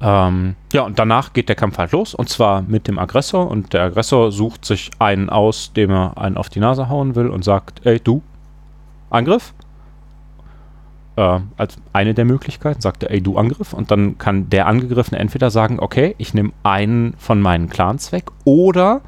[0.05, 3.73] Ähm, ja, und danach geht der Kampf halt los und zwar mit dem Aggressor und
[3.73, 7.43] der Aggressor sucht sich einen aus, dem er einen auf die Nase hauen will und
[7.43, 8.23] sagt, ey, du,
[9.09, 9.55] Angriff.
[11.17, 15.19] Äh, als eine der Möglichkeiten sagt er, ey, du Angriff und dann kann der Angegriffene
[15.19, 19.01] entweder sagen, okay, ich nehme einen von meinen Clans weg oder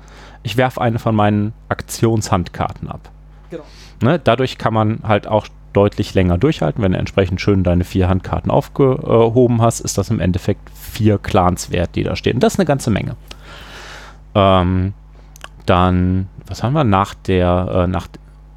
[0.45, 3.11] ich werfe eine von meinen Aktionshandkarten ab.
[3.51, 3.65] Genau.
[4.01, 6.83] Ne, dadurch kann man halt auch deutlich länger durchhalten.
[6.83, 11.71] Wenn du entsprechend schön deine vier Handkarten aufgehoben hast, ist das im Endeffekt vier Clans
[11.71, 12.41] wert, die da stehen.
[12.41, 13.17] Das ist eine ganze Menge.
[14.35, 14.95] Ähm,
[15.67, 16.85] dann, was haben wir?
[16.85, 18.09] Nach der, äh, nach,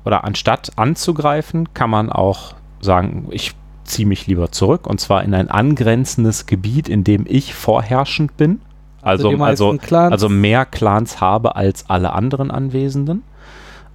[0.05, 3.53] oder anstatt anzugreifen, kann man auch sagen, ich
[3.83, 8.61] ziehe mich lieber zurück und zwar in ein angrenzendes Gebiet, in dem ich vorherrschend bin.
[9.01, 13.23] Also, also, Clans, also mehr Clans habe als alle anderen Anwesenden.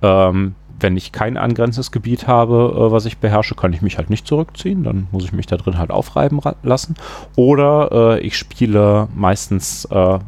[0.02, 4.10] Ähm, wenn ich kein angrenzendes Gebiet habe, äh, was ich beherrsche, kann ich mich halt
[4.10, 4.84] nicht zurückziehen.
[4.84, 6.94] Dann muss ich mich da drin halt aufreiben lassen.
[7.36, 10.18] Oder äh, ich spiele meistens äh,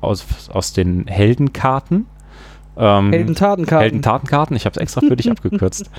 [0.00, 2.06] aus, aus den Heldenkarten.
[2.76, 3.82] Ähm, Heldentatenkarten.
[3.82, 4.56] Heldentatenkarten.
[4.56, 5.90] Ich habe es extra für dich abgekürzt.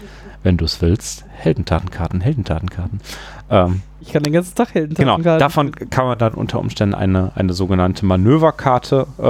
[0.43, 1.25] Wenn du es willst.
[1.31, 3.01] Heldentatenkarten, Heldentatenkarten.
[3.49, 5.39] Ähm, ich kann den ganzen Tag Genau, Heldentatenkarten.
[5.39, 9.21] davon kann man dann unter Umständen eine, eine sogenannte Manöverkarte äh,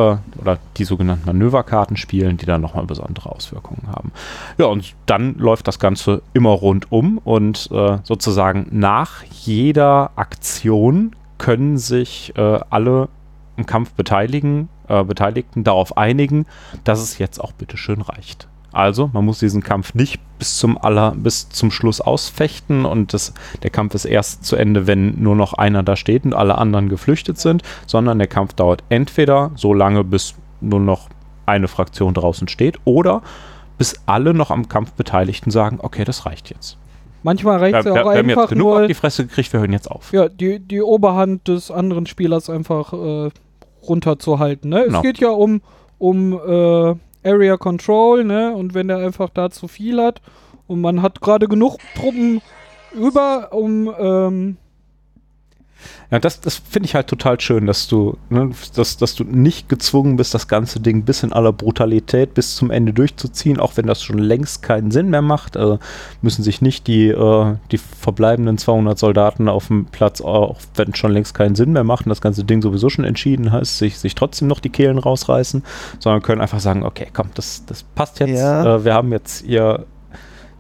[0.42, 4.12] oder die sogenannten Manöverkarten spielen, die dann nochmal besondere Auswirkungen haben.
[4.58, 11.78] Ja, und dann läuft das Ganze immer rundum und äh, sozusagen nach jeder Aktion können
[11.78, 13.10] sich äh, alle
[13.58, 16.46] im Kampf beteiligen, äh, Beteiligten darauf einigen,
[16.84, 18.48] dass es jetzt auch bitteschön reicht.
[18.74, 23.34] Also, man muss diesen Kampf nicht bis zum aller, bis zum Schluss ausfechten und das,
[23.62, 26.90] der Kampf ist erst zu Ende, wenn nur noch einer da steht und alle anderen
[26.90, 31.08] geflüchtet sind, sondern der Kampf dauert entweder so lange, bis nur noch
[31.46, 33.22] eine Fraktion draußen steht, oder
[33.78, 36.78] bis alle noch am Kampf Beteiligten sagen, okay, das reicht jetzt.
[37.22, 39.28] Manchmal reicht es wir, ja auch wir haben jetzt einfach genug nur, auf die Fresse
[39.28, 40.12] gekriegt, wir hören jetzt auf.
[40.12, 43.30] ja, die, die Oberhand des anderen Spielers einfach äh,
[43.88, 44.70] runterzuhalten.
[44.70, 44.86] Ne?
[44.86, 44.98] Genau.
[44.98, 45.62] Es geht ja um,
[46.00, 48.54] um äh, Area Control, ne?
[48.54, 50.22] Und wenn der einfach da zu viel hat
[50.68, 52.42] und man hat gerade genug Truppen
[52.94, 54.58] über, um ähm,
[56.12, 59.68] Ja, das, das finde ich halt total schön, dass du, ne, dass, dass du nicht
[59.68, 63.88] gezwungen bist, das ganze Ding bis in aller Brutalität bis zum Ende durchzuziehen, auch wenn
[63.88, 65.58] das schon längst keinen Sinn mehr macht.
[65.58, 65.80] Also
[66.22, 70.98] müssen sich nicht die, äh, die verbleibenden 200 Soldaten auf dem Platz, auch wenn es
[70.98, 73.98] schon längst keinen Sinn mehr macht und das ganze Ding sowieso schon entschieden heißt, sich,
[73.98, 75.64] sich trotzdem noch die Kehlen rausreißen,
[76.00, 78.40] sondern können einfach sagen, okay, komm, das, das passt jetzt.
[78.40, 78.76] Ja.
[78.76, 79.86] Äh, wir haben jetzt hier,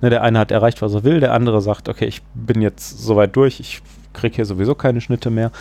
[0.02, 3.04] ne, der eine hat erreicht, was er will, der andere sagt, okay, ich bin jetzt
[3.04, 3.82] soweit durch, ich
[4.14, 5.52] kriege hier sowieso keine Schnitte mehr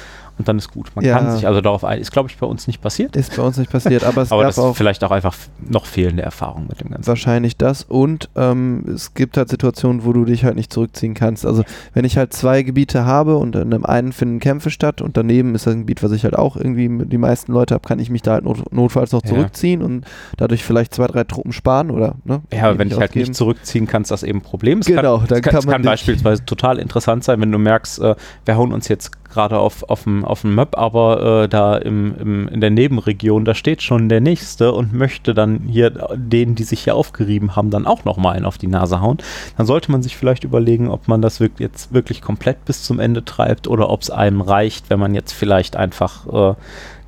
[0.42, 0.90] und dann ist gut.
[0.96, 1.16] Man Ja.
[1.18, 2.00] kann sich also darauf ein.
[2.00, 3.14] Ist, glaube ich, bei uns nicht passiert.
[3.16, 5.34] Ist bei uns nicht passiert, aber es aber das auch ist vielleicht auch einfach
[5.68, 7.06] noch fehlende Erfahrung mit dem Ganzen.
[7.06, 11.46] wahrscheinlich das und ähm, es gibt halt Situationen, wo du dich halt nicht zurückziehen kannst.
[11.46, 11.62] Also
[11.94, 15.54] wenn ich halt zwei Gebiete habe und in dem einen finden Kämpfe statt und daneben
[15.54, 18.10] ist das ein Gebiet, was ich halt auch irgendwie die meisten Leute habe, kann ich
[18.10, 19.30] mich da halt not notfalls noch Ja.
[19.30, 20.04] zurückziehen und
[20.36, 22.42] dadurch vielleicht zwei, drei Truppen sparen oder ne?
[22.52, 24.80] Ja, die wenn ich halt nicht zurückziehen kann, ist das eben ein Problem.
[24.80, 27.40] Es Genau, kann, dann es kann, kann es man kann dich- beispielsweise total interessant sein,
[27.40, 30.78] wenn du merkst, äh, wir hauen uns jetzt gerade auf, auf dem auf dem Map,
[30.78, 35.34] aber äh, da im, im, in der Nebenregion, da steht schon der Nächste und möchte
[35.34, 39.00] dann hier denen, die sich hier aufgerieben haben, dann auch nochmal einen auf die Nase
[39.00, 39.18] hauen.
[39.56, 43.00] Dann sollte man sich vielleicht überlegen, ob man das wirk jetzt wirklich komplett bis zum
[43.00, 46.54] Ende treibt oder ob es einem reicht, wenn man jetzt vielleicht einfach äh,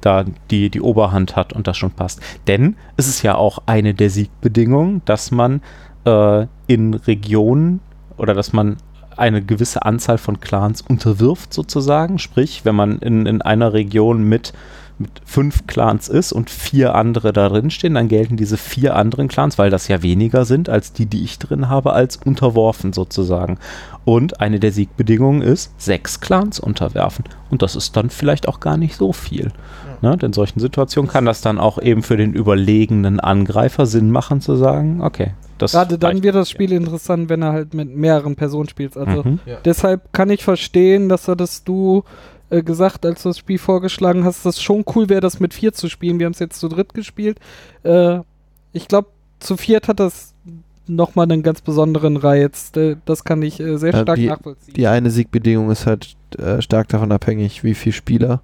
[0.00, 2.20] da die, die Oberhand hat und das schon passt.
[2.46, 5.62] Denn es ist ja auch eine der Siegbedingungen, dass man
[6.04, 7.80] äh, in Regionen
[8.16, 8.76] oder dass man
[9.18, 12.18] eine gewisse Anzahl von Clans unterwirft sozusagen.
[12.18, 14.52] Sprich, wenn man in, in einer Region mit,
[14.98, 19.28] mit fünf Clans ist und vier andere da drin stehen, dann gelten diese vier anderen
[19.28, 23.58] Clans, weil das ja weniger sind als die, die ich drin habe, als unterworfen sozusagen.
[24.04, 27.24] Und eine der Siegbedingungen ist, sechs Clans unterwerfen.
[27.50, 29.52] Und das ist dann vielleicht auch gar nicht so viel.
[30.02, 30.16] Ne?
[30.16, 34.40] Denn in solchen Situationen kann das dann auch eben für den überlegenen Angreifer Sinn machen
[34.40, 38.34] zu sagen, okay, das Gerade dann wird das Spiel interessant, wenn er halt mit mehreren
[38.36, 38.96] Personen spielt.
[38.96, 39.38] Also Mhm.
[39.64, 42.02] deshalb kann ich verstehen, dass hattest du
[42.54, 45.54] äh, gesagt, als du das Spiel vorgeschlagen hast, dass es schon cool wäre, das mit
[45.54, 46.18] vier zu spielen.
[46.18, 47.38] Wir haben es jetzt zu dritt gespielt.
[47.82, 48.20] Äh,
[48.72, 49.08] ich glaube,
[49.40, 50.34] zu viert hat das
[50.86, 52.72] nochmal einen ganz besonderen Reiz.
[52.76, 54.74] Äh, das kann ich äh, sehr stark die- nachvollziehen.
[54.74, 56.16] Die eine Siegbedingung ist halt
[56.58, 58.40] stark davon abhängig, wie viele Spieler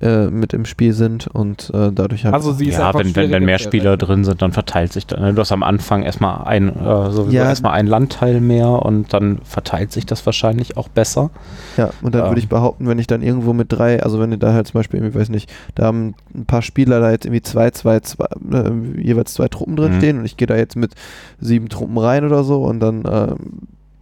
[0.00, 3.30] äh, mit im Spiel sind und äh, dadurch halt also sie ist Ja, wenn, wenn,
[3.30, 4.06] wenn mehr Spieler erreichen.
[4.06, 5.20] drin sind, dann verteilt sich dann.
[5.22, 5.34] ne?
[5.34, 7.44] Du hast am Anfang erstmal ein, äh, sowieso Ja.
[7.44, 11.30] erstmal ein Landteil mehr und dann verteilt sich das wahrscheinlich auch besser.
[11.76, 12.28] Ja, und dann Ähm.
[12.28, 14.78] würde ich behaupten, wenn ich dann irgendwo mit drei, also wenn du da halt zum
[14.78, 18.26] Beispiel, irgendwie, weiß nicht, da haben ein paar Spieler da jetzt irgendwie zwei, zwei, zwei
[18.52, 19.96] äh, jeweils zwei Truppen drin Mhm.
[19.98, 20.94] stehen und ich gehe da jetzt mit
[21.40, 23.36] sieben Truppen rein oder so und dann ähm,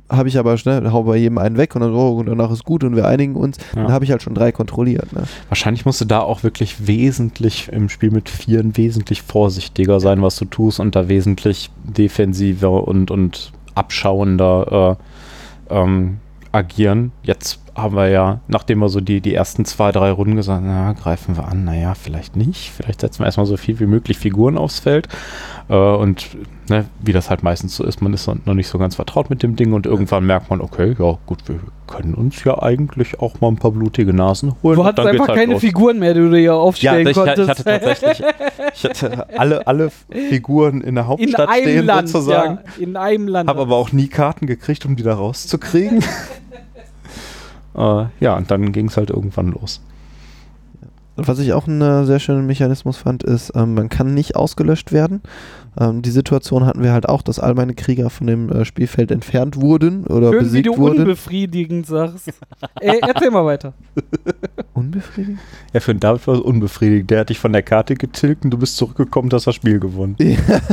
[0.08, 2.64] habe ich aber schnell, hau bei jedem einen weg und dann, oh, und danach ist
[2.64, 3.82] gut und wir einigen uns, Ja.
[3.84, 5.12] dann habe ich halt schon drei kontrolliert.
[5.12, 5.24] Ne?
[5.48, 10.36] Wahrscheinlich musst du da auch wirklich wesentlich im Spiel mit Vieren wesentlich vorsichtiger sein, was
[10.36, 14.96] du tust und da wesentlich defensiver und, und abschauender
[15.70, 16.18] äh, ähm,
[16.52, 17.12] agieren.
[17.22, 20.66] Jetzt haben wir ja, nachdem wir so die, die ersten zwei, drei Runden gesagt haben,
[20.66, 22.70] na, greifen wir an, naja, vielleicht nicht.
[22.70, 25.08] Vielleicht setzen wir erstmal so viel wie möglich Figuren aufs Feld.
[25.68, 26.28] Äh, und
[26.68, 29.42] ne, wie das halt meistens so ist, man ist noch nicht so ganz vertraut mit
[29.42, 33.40] dem Ding und irgendwann merkt man, okay, ja gut, wir können uns ja eigentlich auch
[33.40, 34.76] mal ein paar blutige Nasen holen.
[34.76, 35.60] Du hattest einfach halt keine los.
[35.60, 37.38] Figuren mehr, die du dir Ja, aufstellen ich, konntest.
[37.42, 38.22] ich hatte tatsächlich,
[38.74, 42.58] ich hatte alle, alle Figuren in der in Hauptstadt einem stehen Land, sozusagen.
[42.78, 43.48] ja, in einem Land.
[43.48, 45.98] Habe aber auch nie Karten gekriegt, um die da rauszukriegen.
[47.76, 49.80] äh, ja, und dann ging es halt irgendwann los.
[51.16, 54.36] Und was ich auch einen äh, sehr schönen Mechanismus fand, ist, ähm, man kann nicht
[54.36, 55.22] ausgelöscht werden.
[55.78, 59.10] Ähm, die Situation hatten wir halt auch, dass all meine Krieger von dem äh, Spielfeld
[59.10, 60.98] entfernt wurden oder Schön, wie besiegt du wurden.
[61.00, 62.32] unbefriedigend sagst.
[62.80, 63.72] Ey, erzähl mal weiter.
[64.74, 65.40] Unbefriedigend?
[65.72, 67.10] Ja, für den David war es unbefriedigend.
[67.10, 70.16] Der hat dich von der Karte getilgt und du bist zurückgekommen, hast das Spiel gewonnen.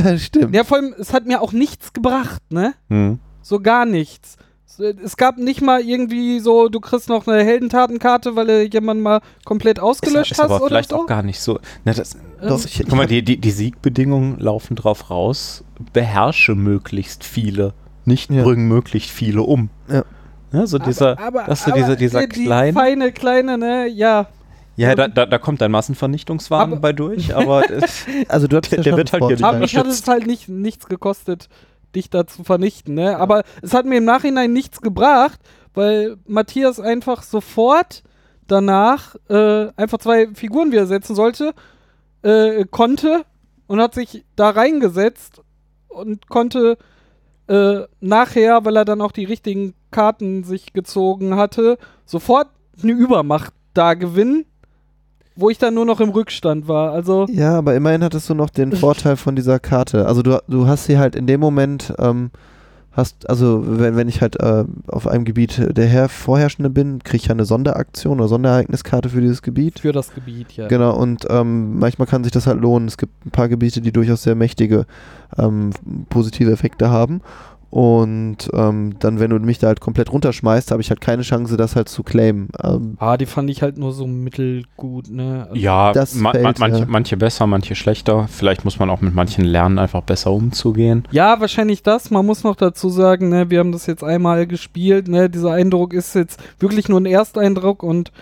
[0.04, 0.54] Ja, stimmt.
[0.54, 2.74] Ja, vor allem, es hat mir auch nichts gebracht, ne?
[2.88, 3.18] Hm.
[3.42, 4.36] So gar nichts.
[4.66, 9.02] So, Es gab nicht mal irgendwie so, du kriegst noch eine Heldentatenkarte, weil du jemanden
[9.02, 10.96] mal komplett ausgelöscht ist, ist hast aber oder vielleicht so.
[11.02, 11.60] auch gar nicht so.
[11.84, 16.54] Na, das, Doch, ich, ich guck mal, die, die, die Siegbedingungen laufen drauf raus, beherrsche
[16.54, 17.72] möglichst viele,
[18.04, 18.42] nicht Ja.
[18.42, 19.68] bring möglichst viele um.
[19.88, 20.04] Ja.
[20.52, 22.72] Ja, so dieser, aber, das ist so dieser, dieser die, die kleine.
[22.72, 24.28] feine, kleine, ne, ja.
[24.76, 28.72] Ja, da, da, da kommt ein Massenvernichtungswagen Aber- bei durch, aber es- also du hattest
[28.72, 31.48] Der- ja der wird halt hier nicht Aber mich hat es halt nicht, nichts gekostet,
[31.94, 33.18] dich da zu vernichten, ne?
[33.18, 35.40] Aber es hat mir im Nachhinein nichts gebracht,
[35.74, 38.02] weil Matthias einfach sofort
[38.46, 41.54] danach äh, einfach zwei Figuren wieder setzen sollte,
[42.22, 43.24] äh, konnte
[43.66, 45.42] und hat sich da reingesetzt
[45.88, 46.76] und konnte
[47.46, 52.48] äh, nachher, weil er dann auch die richtigen Karten sich gezogen hatte, sofort
[52.82, 54.46] eine Übermacht da gewinnen,
[55.36, 56.92] wo ich dann nur noch im Rückstand war.
[56.92, 60.06] Also Ja, aber immerhin hattest du noch den Vorteil von dieser Karte.
[60.06, 62.30] Also du, du hast sie halt in dem Moment, ähm,
[62.92, 67.16] hast, also wenn, wenn ich halt äh, auf einem Gebiet der Herr Vorherrschende bin, kriege
[67.16, 69.80] ich ja eine Sonderaktion oder Sonderereigniskarte für dieses Gebiet.
[69.80, 70.68] Für das Gebiet, ja.
[70.68, 72.88] Genau, und ähm, manchmal kann sich das halt lohnen.
[72.88, 74.86] Es gibt ein paar Gebiete, die durchaus sehr mächtige
[75.36, 75.70] ähm,
[76.08, 77.20] positive Effekte haben.
[77.74, 81.56] Und ähm, dann, wenn du mich da halt komplett runterschmeißt, habe ich halt keine Chance,
[81.56, 82.50] das halt zu claimen.
[82.62, 85.46] Ähm, Ah, die fand ich halt nur so mittelgut, ne?
[85.50, 86.86] Also Ja, Das ma fällt, ma manche, ja.
[86.88, 88.28] manche besser, manche schlechter.
[88.28, 91.02] Vielleicht muss man auch mit manchen lernen, einfach besser umzugehen.
[91.10, 92.12] Ja, wahrscheinlich das.
[92.12, 95.94] Man muss noch dazu sagen, ne, wir haben das jetzt einmal gespielt, ne, dieser Eindruck
[95.94, 98.12] ist jetzt wirklich nur ein Ersteindruck und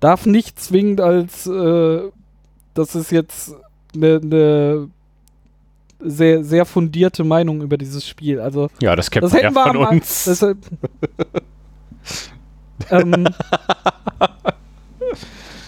[0.00, 2.00] darf nicht zwingend als, äh,
[2.74, 3.54] das ist jetzt
[3.94, 4.88] eine ne
[6.02, 8.40] sehr, sehr fundierte Meinung über dieses Spiel.
[8.40, 10.24] Also, Ja, das kennt das man ja von am An- uns.
[10.24, 10.58] Deshalb,
[12.90, 13.26] ähm,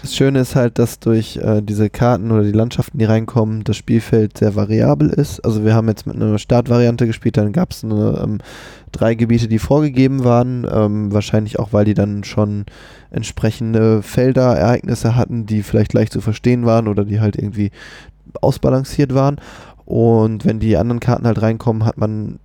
[0.03, 3.77] Das Schöne ist halt, dass durch äh, diese Karten oder die Landschaften, die reinkommen, das
[3.77, 5.39] Spielfeld sehr variabel ist.
[5.45, 8.39] Also wir haben jetzt mit einer Startvariante gespielt, dann gab es ähm,
[8.91, 10.67] drei Gebiete, die vorgegeben waren.
[10.69, 12.65] Ähm, wahrscheinlich auch, weil die dann schon
[13.13, 17.71] entsprechende Felder, Ereignisse hatten, die vielleicht leicht zu verstehen waren oder die halt irgendwie
[18.41, 19.37] ausbalanciert waren.
[19.85, 22.39] Und wenn die anderen Karten halt reinkommen, hat man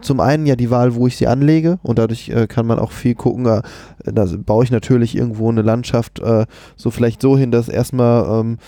[0.00, 2.92] zum einen ja die Wahl, wo ich sie anlege und dadurch äh, kann man auch
[2.92, 3.46] viel gucken.
[3.46, 3.62] Äh,
[4.04, 6.46] da baue ich natürlich irgendwo eine Landschaft äh,
[6.76, 8.58] so vielleicht so hin, dass erstmal ähm,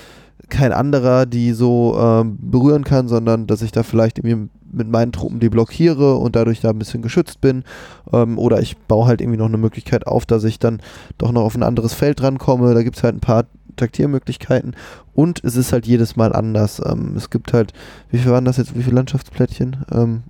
[0.48, 5.12] kein anderer die so ähm, berühren kann, sondern dass ich da vielleicht irgendwie mit meinen
[5.12, 7.64] Truppen die blockiere und dadurch da ein bisschen geschützt bin.
[8.12, 10.80] Ähm, oder ich baue halt irgendwie noch eine Möglichkeit auf, dass ich dann
[11.18, 12.74] doch noch auf ein anderes Feld rankomme.
[12.74, 13.44] Da gibt es halt ein paar
[13.76, 14.74] Taktiermöglichkeiten
[15.14, 16.80] und es ist halt jedes Mal anders.
[16.84, 17.72] Ähm, es gibt halt,
[18.10, 19.84] wie viel waren das jetzt, wie viele Landschaftsplättchen?
[19.92, 20.22] Ähm,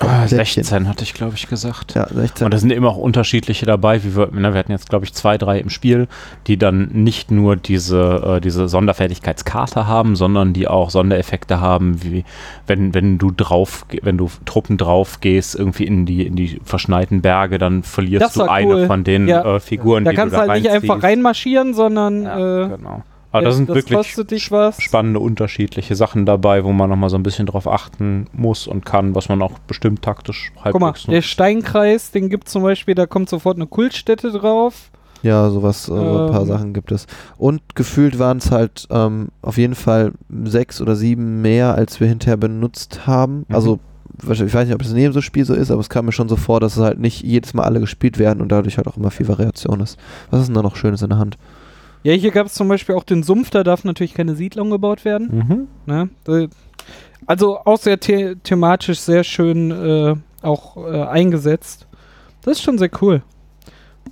[0.00, 0.64] Ah, Plättchen.
[0.64, 1.94] 16 hatte ich, glaube ich, gesagt.
[1.94, 2.44] Ja, 16.
[2.44, 4.02] Und da sind immer auch unterschiedliche dabei.
[4.04, 6.08] Wie wir, ne, wir hatten jetzt, glaube ich, zwei, drei im Spiel,
[6.46, 12.24] die dann nicht nur diese, äh, diese Sonderfertigkeitskarte haben, sondern die auch Sondereffekte haben, wie
[12.66, 17.20] wenn, wenn du drauf, wenn du Truppen drauf gehst, irgendwie in die, in die verschneiten
[17.22, 18.86] Berge, dann verlierst du eine cool.
[18.86, 19.56] von den Ja.
[19.56, 23.02] äh, Figuren, da die kannst du da halt nicht einfach reinmarschieren, sondern Ja, äh, genau.
[23.32, 24.80] Aber ja, da sind das wirklich kostet dich was.
[24.80, 29.14] spannende, unterschiedliche Sachen dabei, wo man nochmal so ein bisschen drauf achten muss und kann,
[29.14, 31.28] was man auch bestimmt taktisch Guck mal, halbwegs der nutzt.
[31.28, 34.90] Steinkreis, den gibt zum Beispiel, da kommt sofort eine Kultstätte drauf.
[35.22, 36.46] Ja, sowas, äh, so ein paar Ähm.
[36.46, 37.06] Sachen gibt es.
[37.38, 40.12] Und gefühlt waren es halt ähm, auf jeden Fall
[40.44, 43.46] sechs oder sieben mehr, als wir hinterher benutzt haben.
[43.48, 43.54] Mhm.
[43.54, 43.78] Also,
[44.28, 46.12] ich weiß nicht, ob es in jedem so Spiel so ist, aber es kam mir
[46.12, 48.86] schon so vor, dass es halt nicht jedes Mal alle gespielt werden und dadurch halt
[48.88, 49.98] auch immer viel Variation ist.
[50.30, 51.38] Was ist denn da noch Schönes in der Hand?
[52.04, 55.04] Ja, hier gab es zum Beispiel auch den Sumpf, da darf natürlich keine Siedlung gebaut
[55.04, 55.28] werden.
[55.48, 55.68] Mhm.
[55.86, 56.08] Ne?
[56.24, 56.46] Da-
[57.26, 61.86] Also auch sehr the thematisch sehr schön äh, auch äh, eingesetzt.
[62.42, 63.22] Das ist schon sehr cool.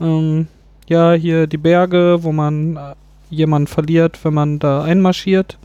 [0.01, 0.47] Ähm,
[0.89, 2.95] ja, hier die Berge, wo man äh,
[3.31, 5.59] jemanden verliert, wenn man da einmarschiert.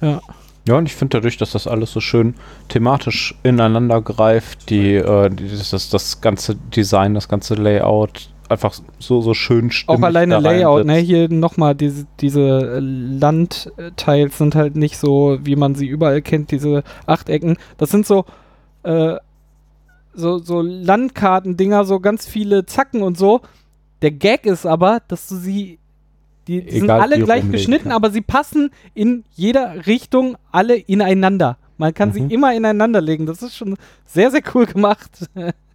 [0.00, 2.34] Ja, und ich finde dadurch, dass das alles so schön
[2.68, 9.34] thematisch ineinander greift, die, äh, das, das ganze Design, das ganze Layout einfach so, so
[9.34, 10.96] schön Auch alleine Layout, ne?
[10.96, 16.82] Hier nochmal, diese, diese Landteils sind halt nicht so, wie man sie überall kennt, diese
[17.06, 17.56] Achtecken.
[17.76, 18.24] Das sind so,
[18.82, 19.16] äh,
[20.14, 23.40] so, so Landkartendinger, so ganz viele Zacken und so.
[24.02, 25.78] Der Gag ist aber, dass du sie,
[26.46, 27.96] die, die sind Egal, alle wie gleich rumlegen, geschnitten, ja.
[27.96, 31.58] aber sie passen in jeder Richtung alle ineinander.
[31.76, 32.12] Man kann Mhm.
[32.14, 33.26] sie immer ineinander legen.
[33.26, 35.10] Das ist schon sehr, sehr cool gemacht.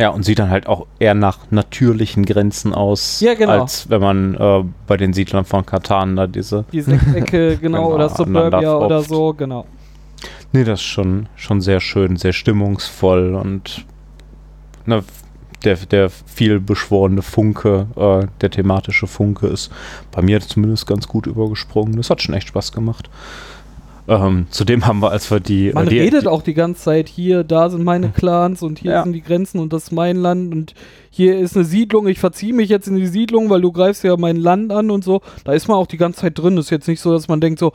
[0.00, 3.60] Ja, und sieht dann halt auch eher nach natürlichen Grenzen aus, Ja, genau.
[3.60, 6.64] als wenn man äh, bei den Siedlern von Katan da diese.
[6.72, 9.66] Die Sechsecke, genau, Genau, oder Suburbia oder so, genau.
[10.52, 13.84] Nee, das ist schon, schon sehr schön, sehr stimmungsvoll und
[14.86, 15.04] ne,
[15.64, 19.70] der, der viel beschworene Funke, äh, der thematische Funke ist
[20.12, 21.96] bei mir zumindest ganz gut übergesprungen.
[21.96, 23.10] Das hat schon echt Spaß gemacht.
[24.08, 25.72] Ähm, zudem haben wir, als wir die.
[25.72, 28.78] Man äh, die, redet die, auch die ganze Zeit, hier, da sind meine Clans und
[28.80, 29.02] hier Ja.
[29.04, 30.74] sind die Grenzen und das ist mein Land und
[31.10, 34.16] hier ist eine Siedlung, ich verziehe mich jetzt in die Siedlung, weil du greifst ja
[34.16, 35.20] mein Land an und so.
[35.44, 36.56] Da ist man auch die ganze Zeit drin.
[36.56, 37.72] Ist jetzt nicht so, dass man denkt so,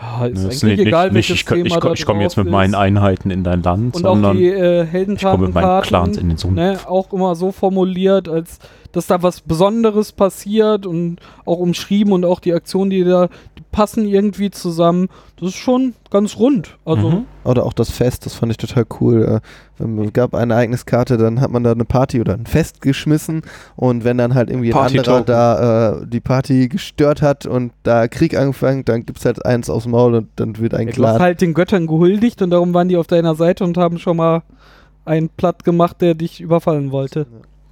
[0.00, 2.04] ja, ist Ne, eigentlich ist nicht, egal, nicht, nicht, welches ich, Thema ich, da ich
[2.06, 2.74] komme jetzt mit meinen.
[2.74, 6.28] Einheiten in dein Land, Und auch sondern die äh, ich komme mit meinen Clans in
[6.28, 6.56] den Sumpf.
[6.56, 8.58] ne, auch immer so formuliert, als
[8.90, 13.28] dass da was Besonderes passiert und auch umschrieben und auch die Aktionen, die da
[13.74, 15.08] passen irgendwie zusammen.
[15.40, 16.76] Das ist schon ganz rund.
[16.84, 17.24] Also Mhm.
[17.42, 19.40] Oder auch das Fest, das fand ich total cool.
[19.78, 23.42] Äh, Es gab eine Ereigniskarte, dann hat man da eine Party oder ein Fest geschmissen
[23.74, 28.06] und wenn dann halt irgendwie ein anderer da äh, die Party gestört hat und da
[28.06, 31.02] Krieg angefangen, dann gibt es halt eins aufs Maul und dann wird ein Ja, du
[31.04, 31.20] hast klar.
[31.20, 34.42] halt den Göttern gehuldigt und darum waren die auf deiner Seite und haben schon mal
[35.04, 37.26] einen platt gemacht, der dich überfallen wollte.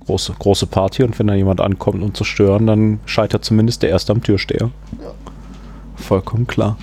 [0.04, 3.90] große, große Party und wenn da jemand ankommt, um zu stören, dann scheitert zumindest der
[3.90, 4.70] Erste am Türsteher.
[6.02, 6.76] Vollkommen klar.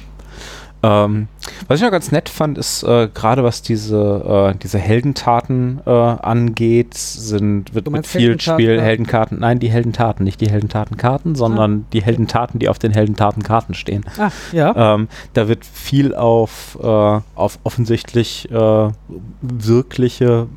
[0.82, 1.28] Ähm,
[1.68, 5.90] was ich noch ganz nett fand, ist äh, gerade was diese, äh, diese Heldentaten äh,
[5.90, 8.82] angeht, sind, wird mit viel Spiel ja?
[8.82, 14.06] Heldenkarten, nein, die Heldentaten, nicht die Heldentatenkarten, sondern die Heldentaten, die auf den Heldentatenkarten stehen.
[14.18, 14.96] Ah, ja.
[14.96, 18.90] Ähm, da wird viel auf, äh, auf offensichtlich äh,
[19.42, 20.48] wirkliche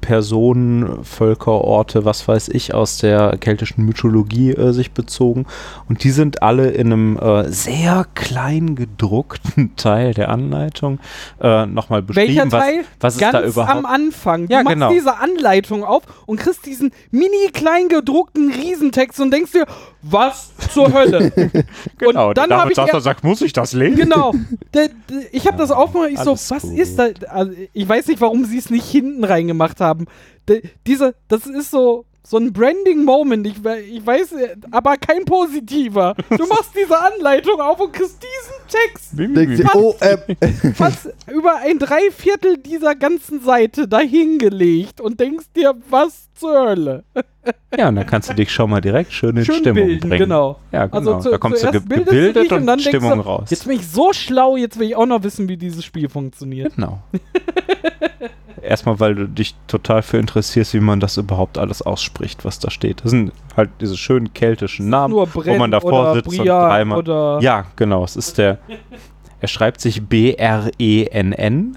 [0.00, 5.46] Personen, Völker, Orte, was weiß ich, aus der keltischen Mythologie äh, sich bezogen.
[5.88, 10.98] Und die sind alle in einem äh, sehr klein gedruckten Teil der Anleitung
[11.40, 12.28] äh, nochmal beschrieben.
[12.36, 12.84] Welcher was, Teil?
[13.00, 13.76] was ist Ganz da überhaupt?
[13.78, 14.46] am Anfang.
[14.48, 14.90] Du Ja, machst genau.
[14.90, 19.66] diese Anleitung auf und kriegst diesen mini klein gedruckten Riesentext und denkst dir,
[20.02, 21.32] was zur Hölle?
[21.98, 23.96] Genau, und dann habe ich erst- sagt, muss ich das lesen?
[23.96, 24.32] Genau.
[25.30, 26.10] Ich habe das aufgemacht.
[26.10, 26.76] Ich so, alles was gut.
[26.78, 27.08] ist da?
[27.28, 30.06] Also, ich weiß nicht, warum sie es nicht hinten reingemacht haben.
[30.48, 33.46] Der, diese, das ist so so ein Branding-Moment.
[33.46, 36.14] Ich, ich weiß, äh, aber kein positiver.
[36.30, 41.78] Du machst diese Anleitung auf und kriegst diesen Text sie, oh, ähm, fast über ein
[41.78, 47.04] Dreiviertel dieser ganzen Seite dahingelegt und denkst dir, was zur Hölle?
[47.76, 50.18] Ja, und dann kannst du dich schon mal direkt schön in Schön Stimmung bilden, bringen.
[50.24, 50.58] genau.
[50.70, 50.96] Ja, genau.
[50.96, 53.18] Also zu, da kommst du ge bildest du gebildet dich und, und, dann denkst Stimmung
[53.18, 53.50] du, raus.
[53.50, 56.76] Jetzt bin ich so schlau, jetzt will ich auch noch wissen, wie dieses Spiel funktioniert.
[56.76, 57.02] Genau.
[58.62, 62.70] Erstmal, weil du dich total für interessierst, wie man das überhaupt alles ausspricht, was da
[62.70, 63.02] steht.
[63.04, 66.68] Das sind halt diese schönen keltischen Namen, Nur wo man davor oder sitzt und Brian
[66.68, 66.98] dreimal.
[66.98, 68.04] oder Ja, genau.
[68.04, 68.58] Es ist der.
[69.40, 71.76] Er schreibt sich B-R-E-N-N.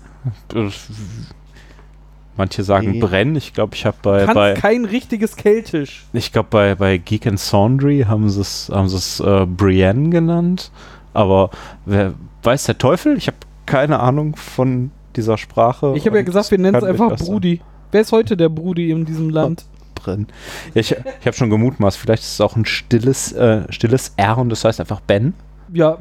[2.37, 2.99] Manche sagen B.
[2.99, 3.35] Brenn.
[3.35, 6.05] Ich glaube, ich habe bei, kannst bei kein richtiges Keltisch.
[6.13, 10.09] ich glaube bei, bei Geek and Sundry haben sie es haben sie es äh, Brienne
[10.09, 10.71] genannt.
[11.13, 11.49] Aber
[11.85, 13.17] wer weiß der Teufel?
[13.17, 15.93] Ich habe keine Ahnung von dieser Sprache.
[15.95, 17.33] Ich habe ja gesagt, wir nennen es einfach durchaus sein.
[17.33, 17.61] Brudi.
[17.91, 19.65] Wer ist heute der Brudi in diesem Land?
[20.05, 20.27] drin.
[20.73, 24.37] Ja, ich ich habe schon gemutmaßt, vielleicht ist es auch ein stilles, äh, stilles R
[24.37, 25.33] und das heißt einfach Ben.
[25.73, 25.93] Ja.
[25.93, 25.99] Auch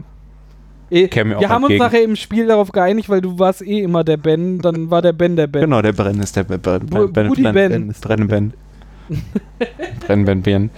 [0.91, 4.61] wir haben uns nachher im Spiel darauf geeinigt, weil du warst eh immer der Ben,
[4.61, 5.63] dann war der Ben der Ben.
[5.63, 6.61] Genau, der Brenn ist der Ben.
[6.61, 7.73] Ben, ben, Brudi ben, Ben.
[7.73, 8.53] Ben ist Brenn Ben.
[10.07, 10.71] Brenn Ben Ben.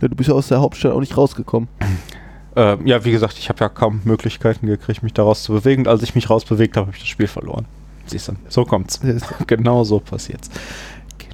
[0.00, 1.68] ja, du bist ja aus der Hauptstadt auch nicht rausgekommen.
[2.56, 5.82] Äh, ja, wie gesagt, ich habe ja kaum Möglichkeiten gekriegt, mich daraus zu bewegen.
[5.82, 7.66] Und als ich mich rausbewegt habe, habe ich das Spiel verloren.
[8.06, 9.00] Siehst du, so kommt's.
[9.46, 10.50] Genau so passiert's.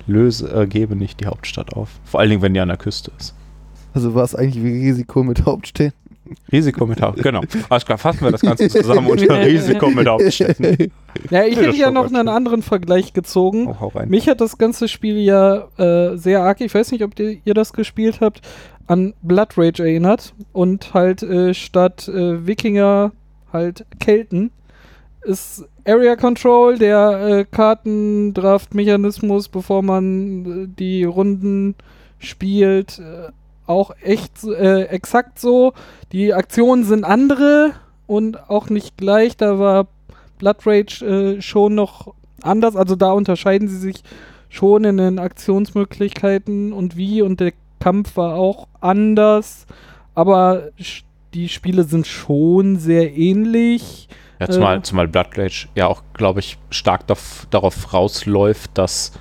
[0.07, 1.88] Löse, äh, gebe nicht die Hauptstadt auf.
[2.05, 3.35] Vor allen Dingen, wenn die an der Küste ist.
[3.94, 5.92] Also war es eigentlich wie Risiko mit Hauptstehen.
[6.50, 7.42] Risiko mit Haupt, genau.
[7.68, 10.92] Alles klar, fassen wir das Ganze zusammen unter Risiko mit Hauptstädten.
[11.31, 13.68] Ja, ich hätte ja noch einen anderen Vergleich gezogen.
[13.68, 14.11] Oh, hau rein.
[14.11, 17.55] Mich hat das ganze Spiel ja äh, sehr arg, ich weiß nicht, ob ihr, ihr
[17.55, 18.42] das gespielt habt,
[18.87, 20.35] an Blood Rage erinnert.
[20.53, 23.12] Und halt äh, statt äh, Wikinger
[23.53, 24.51] halt Kelten
[25.27, 31.75] ist Area Control, der äh, Kartendraft-Mechanismus, bevor man äh, die Runden
[32.18, 33.29] spielt, äh,
[33.66, 35.75] auch echt äh, exakt so.
[36.12, 37.72] Die Aktionen sind andere
[38.07, 39.37] und auch nicht gleich.
[39.37, 39.88] Da war
[40.38, 42.77] Blood Rage schon noch anders.
[42.77, 44.05] Also da unterscheiden sie sich
[44.49, 47.22] schon in den Aktionsmöglichkeiten und wie.
[47.22, 47.53] Und der
[47.87, 49.64] Kampf war auch anders.
[50.16, 50.70] Aber
[51.35, 54.09] die Spiele sind schon sehr ähnlich.
[54.40, 54.83] Ja, zumal, Äh.
[54.83, 59.12] zumal Blood Rage ja auch, glaube ich, stark darauf, darauf rausläuft, dass,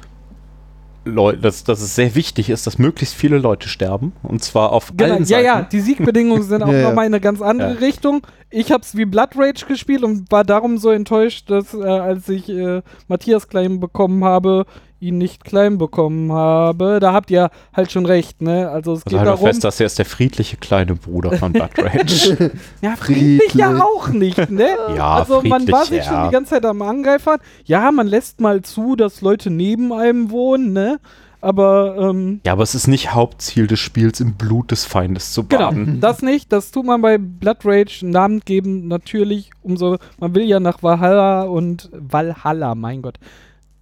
[1.07, 4.13] Leu dass, dass es sehr wichtig ist, dass möglichst viele Leute sterben.
[4.23, 5.45] Und zwar auf Genau, allen ja, Seiten.
[5.45, 6.87] ja, die Siegbedingungen sind auch Ja, ja.
[6.89, 7.77] nochmal in eine ganz andere Ja.
[7.79, 8.25] Richtung.
[8.49, 12.27] Ich habe es wie Blood Rage gespielt und war darum so enttäuscht, dass äh, als
[12.29, 14.65] ich äh, Matthias klein bekommen habe,
[15.07, 16.99] ihn nicht klein bekommen habe.
[16.99, 18.69] Da habt ihr halt schon recht, ne?
[18.69, 21.53] Also es Also geht halt darum, fest, dass er ist der friedliche kleine Bruder von
[21.53, 22.51] Blood Rage.
[22.81, 23.81] ja, friedlich ja Friedlich.
[23.83, 24.69] auch nicht, ne?
[24.95, 26.27] Ja, also man war sich schon ja.
[26.27, 27.39] die ganze Zeit am Angreifern.
[27.65, 30.99] Ja, man lässt mal zu, dass Leute neben einem wohnen, ne?
[31.41, 35.43] Aber ähm, ja, aber es ist nicht Hauptziel des Spiels, im Blut des Feindes zu
[35.45, 35.99] Genau, baden.
[36.01, 36.51] das nicht.
[36.51, 39.51] Das tut man bei Blood Rage einen Namen geben, natürlich.
[39.61, 43.19] Umso, man will ja nach Valhalla und Valhalla, mein Gott.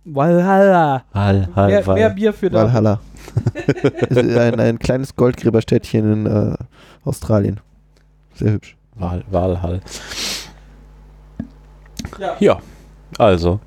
[0.05, 1.03] Valhalla.
[1.13, 2.63] Hall, Mehr, mehr Bier für da.
[2.65, 2.99] Valhalla.
[4.09, 6.55] Es ist ein, ein kleines Goldgräberstädtchen in äh,
[7.05, 7.59] Australien.
[8.35, 8.75] Sehr hübsch.
[8.95, 9.79] Wal, Walhall.
[12.19, 12.35] Ja.
[12.39, 12.59] Ja,
[13.17, 13.59] also,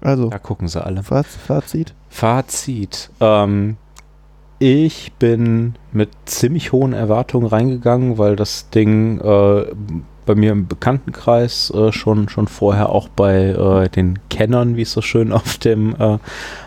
[0.00, 1.02] Also, da gucken sie alle.
[1.02, 1.94] Faz Fazit.
[2.08, 3.10] Fazit.
[3.20, 3.76] Ähm,
[4.60, 9.66] ich bin mit ziemlich hohen Erwartungen reingegangen, weil das Ding äh,
[10.28, 14.92] bei mir im Bekanntenkreis äh, schon, schon vorher auch bei äh, den Kennern, wie es
[14.92, 16.18] so schön auf dem, äh,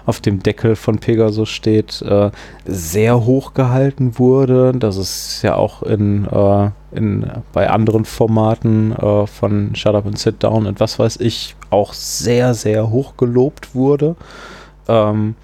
[0.07, 2.31] auf dem Deckel von Pegasus steht, äh,
[2.65, 4.73] sehr hoch gehalten wurde.
[4.73, 10.17] Das ist ja auch in, äh, in, bei anderen Formaten äh, von Shut Up and
[10.17, 14.15] Sit Down und was weiß ich auch sehr, sehr hoch gelobt wurde.
[14.87, 15.35] Ähm,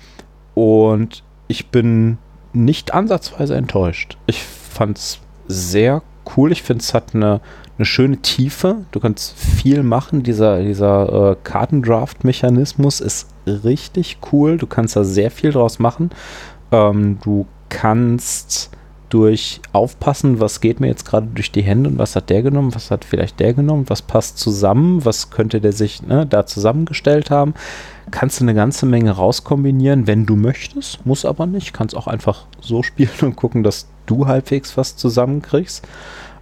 [0.55, 2.17] und ich bin
[2.51, 4.17] nicht ansatzweise enttäuscht.
[4.25, 6.01] Ich fand's sehr
[6.35, 6.51] cool.
[6.51, 7.41] Ich finde, es hat eine,
[7.77, 8.85] eine schöne Tiefe.
[8.91, 10.23] Du kannst viel machen.
[10.23, 14.57] Dieser, dieser äh, Kartendraft-Mechanismus ist richtig cool.
[14.57, 16.09] Du kannst da sehr viel draus machen.
[16.71, 18.71] Ähm, du kannst
[19.09, 22.75] durch Aufpassen, was geht mir jetzt gerade durch die Hände und was hat der genommen,
[22.75, 27.31] was hat vielleicht der genommen, was passt zusammen, was könnte der sich ne, da zusammengestellt
[27.31, 27.53] haben,
[28.11, 32.47] kannst du eine ganze Menge rauskombinieren, wenn du möchtest, muss aber nicht, kannst auch einfach
[32.59, 35.87] so spielen und gucken, dass du halbwegs was zusammenkriegst.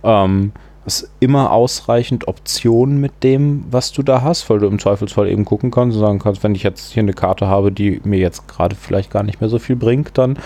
[0.04, 0.52] Ähm,
[0.86, 5.44] hast immer ausreichend Optionen mit dem, was du da hast, weil du im Zweifelsfall eben
[5.44, 8.48] gucken kannst und sagen kannst, wenn ich jetzt hier eine Karte habe, die mir jetzt
[8.48, 10.38] gerade vielleicht gar nicht mehr so viel bringt, dann,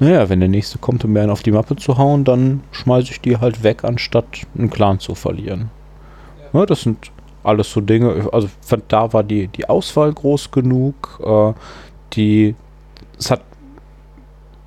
[0.00, 3.12] naja, wenn der nächste kommt, um mir einen auf die Mappe zu hauen, dann schmeiße
[3.12, 4.26] ich die halt weg, anstatt
[4.58, 5.70] einen Clan zu verlieren.
[6.52, 6.60] Ja.
[6.60, 7.10] Ja, das sind
[7.44, 8.48] alles so Dinge, also
[8.88, 11.52] da war die, die Auswahl groß genug, äh,
[12.14, 12.54] die,
[13.18, 13.42] es hat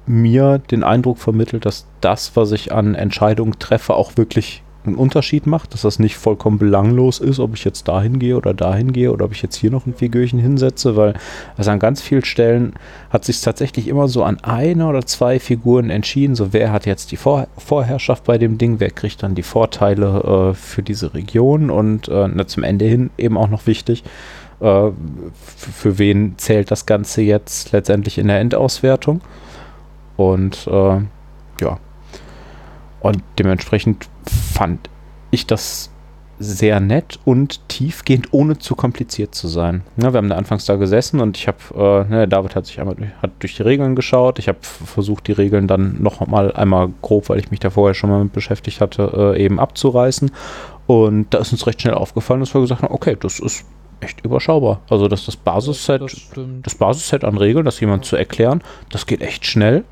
[0.06, 5.46] mir den Eindruck vermittelt, dass das, was ich an Entscheidungen treffe, auch wirklich einen Unterschied
[5.46, 9.12] macht, dass das nicht vollkommen belanglos ist, ob ich jetzt dahin gehe oder dahin gehe
[9.12, 11.14] oder ob ich jetzt hier noch ein Figürchen hinsetze, weil
[11.58, 12.74] also an ganz vielen Stellen
[13.10, 17.12] hat sich tatsächlich immer so an eine oder zwei Figuren entschieden, so wer hat jetzt
[17.12, 21.70] die Vor Vorherrschaft bei dem Ding, wer kriegt dann die Vorteile äh, für diese Region?
[21.70, 24.04] Und äh, na, zum Ende hin eben auch noch wichtig,
[24.60, 24.90] äh,
[25.56, 29.22] für wen zählt das Ganze jetzt letztendlich in der Endauswertung?
[30.16, 31.02] Und äh,
[31.62, 31.80] ja,
[33.00, 34.08] und dementsprechend
[34.58, 34.90] fand
[35.30, 35.92] ich das
[36.40, 39.84] sehr nett und tiefgehend, ohne zu kompliziert zu sein.
[39.98, 42.80] Ja, wir haben da anfangs da gesessen und ich habe, äh, ne, David hat sich
[42.80, 44.40] einmal durch, hat durch die Regeln geschaut.
[44.40, 47.94] Ich habe versucht, die Regeln dann noch mal einmal grob, weil ich mich da vorher
[47.94, 50.32] schon mal mit beschäftigt hatte, äh, eben abzureißen.
[50.88, 53.66] Und da ist uns recht schnell aufgefallen, dass wir gesagt haben, okay, das ist
[54.00, 54.82] echt überschaubar.
[54.90, 56.32] Also, dass das Basisset, das,
[56.64, 59.84] das Basisset an Regeln, das jemand zu erklären, das geht echt schnell.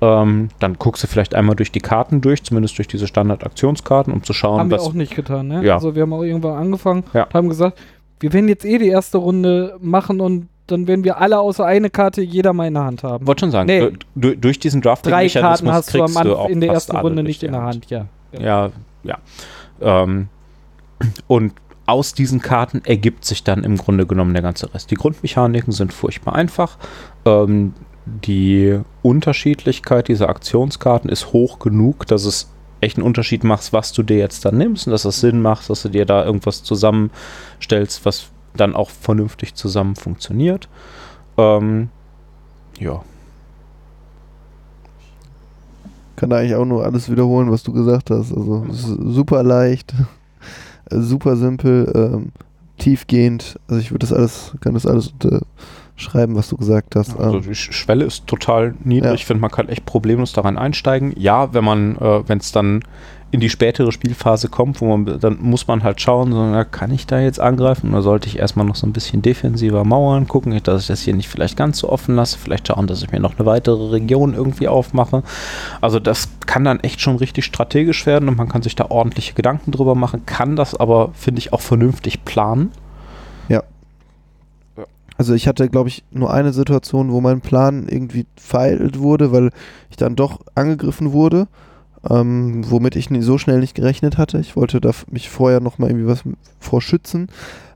[0.00, 4.22] Ähm, dann guckst du vielleicht einmal durch die Karten durch, zumindest durch diese Standard-Aktionskarten, um
[4.22, 4.80] zu schauen, haben was.
[4.80, 5.64] Haben wir auch nicht getan, ne?
[5.64, 5.74] Ja.
[5.74, 7.26] Also wir haben auch irgendwann angefangen ja.
[7.32, 7.78] haben gesagt,
[8.20, 11.90] wir werden jetzt eh die erste Runde machen und dann werden wir alle außer eine
[11.90, 13.26] Karte jeder mal in der Hand haben.
[13.26, 13.92] Wollte schon sagen, Nee.
[14.14, 17.22] du, durch diesen draft Drei Karten hast du am Anfang auch in der ersten Runde
[17.22, 18.06] nicht in der Hand, ja.
[18.32, 18.70] Ja,
[19.02, 19.18] ja.
[19.80, 20.28] Ähm,
[21.26, 21.52] und
[21.86, 24.90] aus diesen Karten ergibt sich dann im Grunde genommen der ganze Rest.
[24.90, 26.78] Die Grundmechaniken sind furchtbar einfach.
[27.26, 27.74] Ähm,
[28.06, 32.50] die Unterschiedlichkeit dieser Aktionskarten ist hoch genug, dass es
[32.80, 35.70] echt einen Unterschied macht, was du dir jetzt dann nimmst und dass es Sinn macht,
[35.70, 38.26] dass du dir da irgendwas zusammenstellst, was
[38.56, 40.68] dann auch vernünftig zusammen funktioniert.
[41.38, 41.88] Ähm,
[42.78, 43.02] ja.
[46.16, 48.32] Kann da eigentlich auch nur alles wiederholen, was du gesagt hast.
[48.32, 49.94] Also super leicht,
[50.90, 52.32] super simpel, ähm,
[52.78, 53.58] tiefgehend.
[53.66, 55.12] Also ich würde das alles, kann das alles
[55.96, 57.18] unterschreiben, was du gesagt hast.
[57.18, 59.08] Also Ähm, die Sch- Schwelle ist total niedrig.
[59.10, 59.14] Ja.
[59.14, 61.12] Ich finde, man kann echt problemlos daran einsteigen.
[61.16, 62.82] Ja, wenn man, äh, wenn es dann
[63.30, 66.92] in die spätere Spielphase kommt, wo man, dann muss man halt schauen, so, na, kann
[66.92, 70.56] ich da jetzt angreifen oder sollte ich erstmal noch so ein bisschen defensiver mauern, gucken,
[70.62, 73.18] dass ich das hier nicht vielleicht ganz so offen lasse, vielleicht schauen, dass ich mir
[73.18, 75.24] noch eine weitere Region irgendwie aufmache.
[75.80, 79.34] Also das kann dann echt schon richtig strategisch werden und man kann sich da ordentliche
[79.34, 82.70] Gedanken drüber machen, kann das aber, finde ich, auch vernünftig planen.
[85.16, 89.50] Also ich hatte, glaube ich, nur eine Situation, wo mein Plan irgendwie vereitelt wurde, weil
[89.90, 91.46] ich dann doch angegriffen wurde,
[92.08, 94.38] ähm, womit ich so schnell nicht gerechnet hatte.
[94.38, 96.24] Ich wollte da mich vorher noch mal irgendwie was
[96.58, 97.28] vorschützen,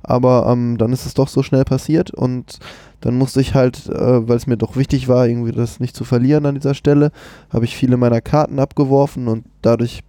[0.03, 2.59] aber ähm, dann ist es doch so schnell passiert und
[3.01, 6.05] dann musste ich halt, äh, weil es mir doch wichtig war, irgendwie das nicht zu
[6.05, 7.12] verlieren an dieser Stelle,
[7.51, 10.01] habe ich viele meiner Karten abgeworfen und dadurch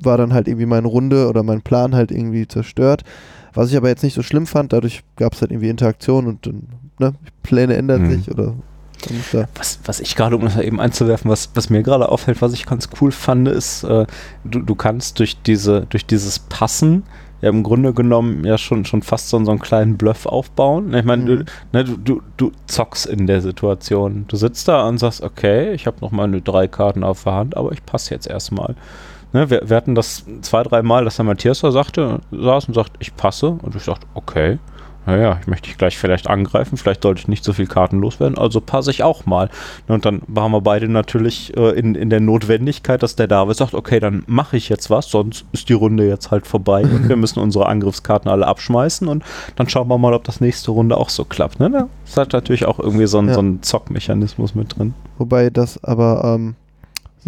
[0.00, 3.02] war dann halt irgendwie meine Runde oder mein Plan halt irgendwie zerstört.
[3.58, 6.46] Was ich aber jetzt nicht so schlimm fand, dadurch gab es halt irgendwie Interaktion und
[6.46, 8.10] dann, ne, Pläne ändern Mhm.
[8.12, 8.54] sich oder.
[9.56, 12.66] Was, was ich gerade, um das eben einzuwerfen, was, was mir gerade auffällt, was ich
[12.66, 14.06] ganz cool fand, ist, äh,
[14.44, 17.04] du, du kannst durch diese, durch dieses Passen
[17.40, 20.92] ja im Grunde genommen ja schon, schon fast so, so einen kleinen Bluff aufbauen.
[20.94, 21.44] Ich meine, du, Mhm.
[21.72, 24.24] ne, du, du, du zockst in der Situation.
[24.26, 27.56] Du sitzt da und sagst, okay, ich habe noch meine drei Karten auf der Hand,
[27.56, 28.74] aber ich passe jetzt erstmal.
[29.32, 32.74] Ne, wir, wir hatten das zwei, drei Mal, dass der Matthias da sagte, saß und
[32.74, 33.58] sagt, ich passe.
[33.62, 34.58] Und ich dachte, okay,
[35.04, 38.36] naja, ich möchte dich gleich vielleicht angreifen, vielleicht sollte ich nicht so viel Karten loswerden,
[38.36, 39.48] also passe ich auch mal.
[39.88, 43.56] Ne, Und dann waren wir beide natürlich äh, in, in der Notwendigkeit, dass der David
[43.56, 47.08] sagt, okay, dann mache ich jetzt was, sonst ist die Runde jetzt halt vorbei und
[47.08, 49.24] wir müssen unsere Angriffskarten alle abschmeißen und
[49.56, 51.58] dann schauen wir mal, ob das nächste Runde auch so klappt.
[51.58, 51.88] Ne?
[52.04, 53.34] Das hat natürlich auch irgendwie so einen, Ja.
[53.34, 54.92] so einen Zockmechanismus mit drin.
[55.16, 56.54] Wobei das aber ähm,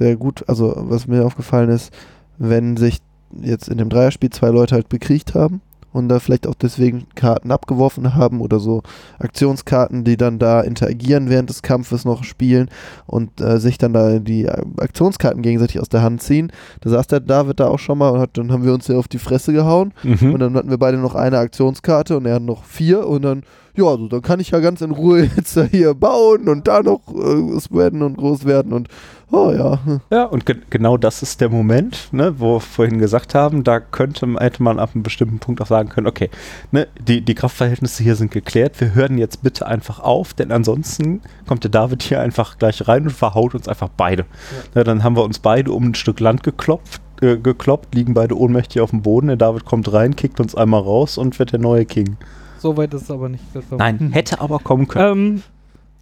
[0.00, 1.92] sehr gut, also was mir aufgefallen ist,
[2.38, 3.00] wenn sich
[3.42, 5.60] jetzt in dem Dreierspiel zwei Leute halt bekriegt haben
[5.92, 8.82] und da vielleicht auch deswegen Karten abgeworfen haben oder so
[9.18, 12.70] Aktionskarten, die dann da interagieren während des Kampfes noch spielen
[13.06, 16.50] und äh, sich dann da die Aktionskarten gegenseitig aus der Hand ziehen.
[16.80, 18.96] Da saß der David da auch schon mal und hat, dann haben wir uns ja
[18.96, 20.32] auf die Fresse gehauen Mhm.
[20.32, 23.42] und dann hatten wir beide noch eine Aktionskarte und er hat noch vier und dann,
[23.76, 27.00] ja, also dann kann ich ja ganz in Ruhe jetzt hier bauen und da noch
[27.14, 28.88] äh, spreaden und groß werden und
[29.32, 29.78] oh ja.
[30.10, 33.80] Ja, und ge genau das ist der Moment, ne, wo wir vorhin gesagt haben, da
[33.80, 36.30] könnte, hätte man ab einem bestimmten Punkt auch sagen können, okay,
[36.70, 41.22] ne, die, die Kraftverhältnisse hier sind geklärt, wir hören jetzt bitte einfach auf, denn ansonsten
[41.46, 44.26] kommt der David hier einfach gleich rein und verhaut uns einfach beide.
[44.74, 48.38] Ne, dann haben wir uns beide um ein Stück Land geklopft, äh, gekloppt, liegen beide
[48.38, 51.60] ohnmächtig auf dem Boden, der David kommt rein, kickt uns einmal raus und wird der
[51.60, 52.16] neue King.
[52.58, 53.44] So weit ist es aber nicht.
[53.70, 55.36] Nein, hätte aber kommen können.
[55.36, 55.42] Ähm,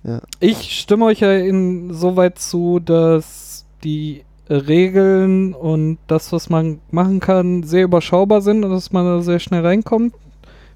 [0.05, 0.21] Ja.
[0.41, 7.63] Ich stimme euch ja insoweit zu, dass die Regeln und das, was man machen kann,
[7.63, 10.15] sehr überschaubar sind und dass man da sehr schnell reinkommt.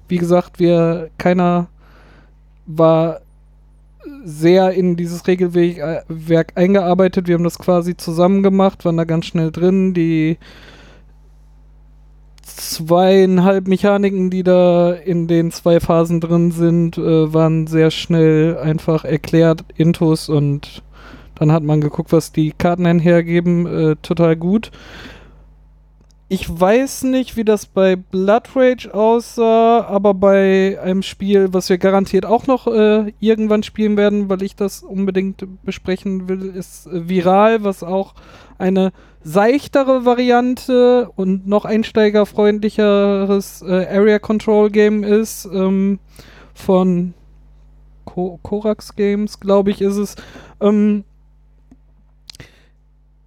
[0.07, 1.67] Wie gesagt, wir, keiner
[2.65, 3.21] war
[4.23, 7.27] sehr in dieses Regelwerk äh, eingearbeitet.
[7.27, 9.93] Wir haben das quasi zusammen gemacht, waren da ganz schnell drin.
[9.93, 10.37] Die
[12.43, 19.05] zweieinhalb Mechaniken, die da in den zwei Phasen drin sind, äh, waren sehr schnell einfach
[19.05, 20.83] erklärt, Intus und
[21.35, 23.65] dann hat man geguckt, was die Karten einhergeben.
[23.65, 24.71] Äh, total gut.
[26.29, 31.77] Ich weiß nicht, wie das bei Blood Rage aussah, aber bei einem Spiel, was wir
[31.77, 37.07] garantiert auch noch äh, irgendwann spielen werden, weil ich das unbedingt besprechen will, ist äh,
[37.07, 38.15] Viral, was auch
[38.57, 38.93] eine
[39.23, 45.45] seichtere Variante und noch einsteigerfreundlicheres äh, Area Control Game ist.
[45.45, 45.99] Ähm,
[46.53, 47.13] von
[48.05, 50.15] Ko Korax Games, glaube ich, ist es.
[50.61, 51.03] Ähm,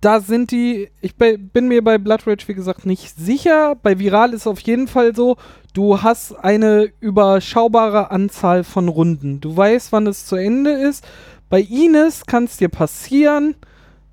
[0.01, 3.75] da sind die, ich bin mir bei Blood Rage, wie gesagt, nicht sicher.
[3.83, 5.37] Bei Viral ist es auf jeden Fall so,
[5.73, 9.41] du hast eine überschaubare Anzahl von Runden.
[9.41, 11.05] Du weißt, wann es zu Ende ist.
[11.49, 13.57] Bei Ines kann es dir passieren,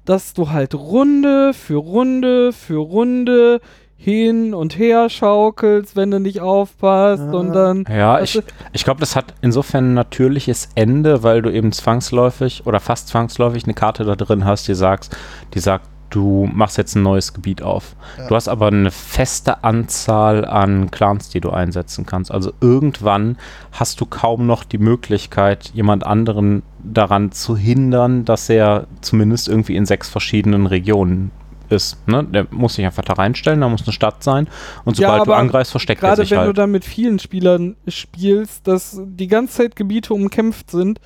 [0.05, 3.61] dass du halt Runde für Runde für Runde
[3.95, 7.31] hin und her schaukelst, wenn du nicht aufpasst Ah.
[7.37, 8.37] und dann Ja, ich,
[8.73, 13.63] ich glaube, das hat insofern ein natürliches Ende, weil du eben zwangsläufig oder fast zwangsläufig
[13.63, 15.15] eine Karte da drin hast, die sagst,
[15.53, 17.95] die sagt, du machst jetzt ein neues Gebiet auf.
[18.17, 18.27] Ja.
[18.27, 22.31] Du hast aber eine feste Anzahl an Clans, die du einsetzen kannst.
[22.31, 23.37] Also irgendwann
[23.71, 29.75] hast du kaum noch die Möglichkeit, jemand anderen daran zu hindern, dass er zumindest irgendwie
[29.75, 31.31] in sechs verschiedenen Regionen
[31.69, 32.07] ist.
[32.07, 32.23] Ne?
[32.23, 34.47] Der muss sich einfach da reinstellen, da muss eine Stadt sein
[34.85, 36.57] und Ja, sobald du aber angreifst, versteckt er Gerade sich wenn du halt.
[36.59, 40.99] dann mit vielen Spielern spielst, dass die ganze Zeit Gebiete umkämpft sind,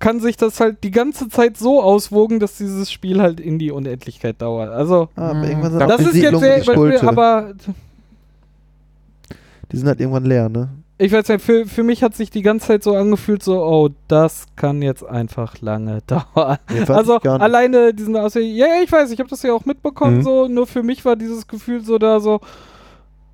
[0.00, 3.70] kann sich das halt die ganze Zeit so auswogen, dass dieses Spiel halt in die
[3.70, 4.70] Unendlichkeit dauert.
[4.70, 7.06] Also, Ah, aber Hm, irgendwann sind das ist jetzt sehr, die Spulte.
[7.06, 7.52] aber
[9.70, 10.68] Die sind halt irgendwann leer, ne?
[11.02, 13.88] ich weiß nicht, für, für mich hat sich die ganze Zeit so angefühlt, so, oh,
[14.06, 16.58] das kann jetzt einfach lange dauern.
[16.88, 20.22] Also alleine diesen Aussehen, ja, ja, ich weiß, ich habe das ja auch mitbekommen, Mhm.
[20.22, 22.40] so, nur für mich war dieses Gefühl so da so,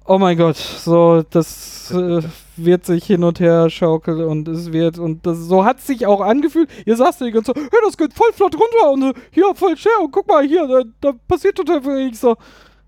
[0.05, 2.21] oh mein Gott, so, das äh,
[2.57, 6.21] wird sich hin und her schaukeln und es wird, und das, so hat sich auch
[6.21, 9.21] angefühlt, ihr saßt da die ganze Zeit, hey, das geht voll flott runter und äh,
[9.31, 12.09] hier, voll schnell und guck mal, hier, da, da passiert total viel.
[12.09, 12.37] Ich so,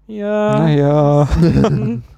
[0.06, 0.58] ja.
[0.58, 1.28] Naja.
[1.40, 2.02] Mhm.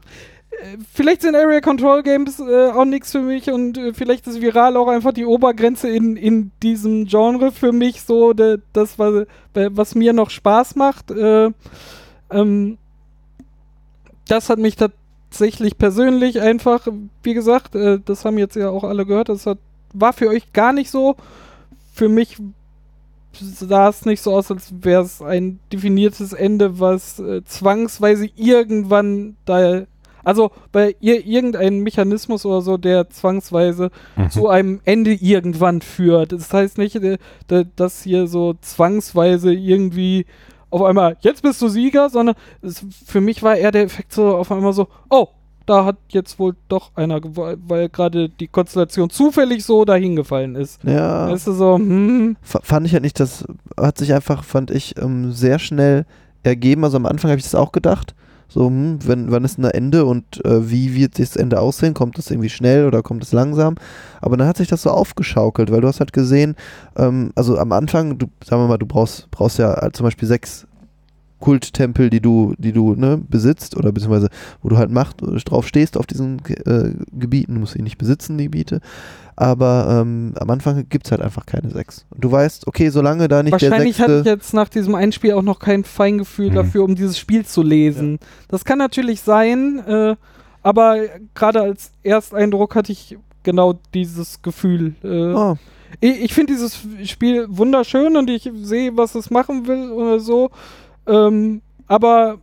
[0.92, 4.76] Vielleicht sind Area Control Games äh, auch nichts für mich und äh, vielleicht ist viral
[4.76, 9.94] auch einfach die Obergrenze in, in diesem Genre für mich so de, das, was, was
[9.94, 11.10] mir noch Spaß macht.
[11.12, 11.50] Äh,
[12.30, 12.78] ähm,
[14.28, 14.76] das hat mich
[15.30, 16.86] tatsächlich persönlich einfach,
[17.22, 19.58] wie gesagt, äh, das haben jetzt ja auch alle gehört, das hat,
[19.94, 21.16] war für euch gar nicht so.
[21.94, 22.36] Für mich
[23.32, 29.36] sah es nicht so aus, als wäre es ein definiertes Ende, was äh, zwangsweise irgendwann
[29.44, 29.82] da.
[30.22, 34.30] Also bei ihr irgendein Mechanismus oder so, der zwangsweise Mhm.
[34.30, 36.32] zu einem Ende irgendwann führt.
[36.32, 40.26] Das heißt nicht, äh, da- dass hier so zwangsweise irgendwie
[40.70, 44.36] auf einmal, jetzt bist du Sieger, sondern es, für mich war eher der Effekt so
[44.36, 45.28] auf einmal so, oh,
[45.66, 50.56] da hat jetzt wohl doch einer gewonnen, weil gerade die Konstellation zufällig so dahin gefallen
[50.56, 50.82] ist.
[50.84, 51.30] Ja.
[51.30, 53.44] Weißt du so, hm, fand ich halt nicht, das
[53.76, 56.06] hat sich einfach, fand ich, ähm, sehr schnell
[56.42, 56.84] ergeben.
[56.84, 58.14] Also am Anfang habe ich das auch gedacht.
[58.50, 61.94] So, hm, wenn, wann ist denn ein Ende und äh, wie wird das Ende aussehen?
[61.94, 63.76] Kommt das irgendwie schnell oder kommt es langsam?
[64.20, 66.56] Aber dann hat sich das so aufgeschaukelt, weil du hast halt gesehen,
[66.96, 70.26] ähm, also am Anfang, du, sagen wir mal, du brauchst, brauchst ja halt zum Beispiel
[70.26, 70.66] sechs
[71.40, 74.28] Kulttempel, die du, die du ne, besitzt oder beziehungsweise
[74.62, 78.38] wo du halt Macht drauf stehst auf diesen äh, Gebieten, du musst sie nicht besitzen,
[78.38, 78.80] die Gebiete.
[79.36, 82.04] Aber ähm, am Anfang gibt es halt einfach keine sechs.
[82.10, 85.32] Und du weißt, okay, solange da nicht der Wahrscheinlich hatte ich jetzt nach diesem Einspiel
[85.32, 86.54] auch noch kein Feingefühl Mhm.
[86.54, 88.18] dafür, um dieses Spiel zu lesen.
[88.48, 90.16] Das kann natürlich sein, äh,
[90.62, 90.96] Aber
[91.34, 94.94] gerade als Ersteindruck hatte ich genau dieses Gefühl.
[95.02, 95.56] Äh, Oh,
[96.02, 100.50] ich ich finde dieses Spiel wunderschön und ich sehe, was es machen will oder so.
[101.06, 102.38] Ähm, aber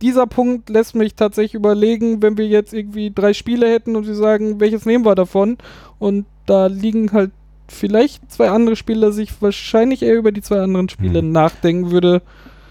[0.00, 4.14] dieser Punkt lässt mich tatsächlich überlegen, wenn wir jetzt irgendwie drei Spiele hätten und sie
[4.14, 5.58] sagen, welches nehmen wir davon?
[5.98, 7.30] Und da liegen halt
[7.68, 11.32] vielleicht zwei andere Spiele, dass ich wahrscheinlich eher über die zwei anderen Spiele Hm.
[11.32, 12.22] nachdenken würde.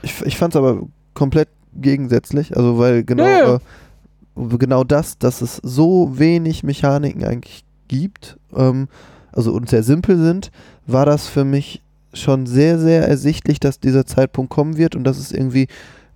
[0.01, 0.81] ich, ich fand es aber
[1.13, 2.57] komplett gegensätzlich.
[2.57, 3.55] Also, weil genau, Ja, ja.
[3.55, 8.87] Äh, genau das, dass es so wenig Mechaniken eigentlich gibt, ähm,
[9.31, 10.51] also und sehr simpel sind,
[10.87, 11.81] war das für mich
[12.13, 15.67] schon sehr, sehr ersichtlich, dass dieser Zeitpunkt kommen wird und dass es irgendwie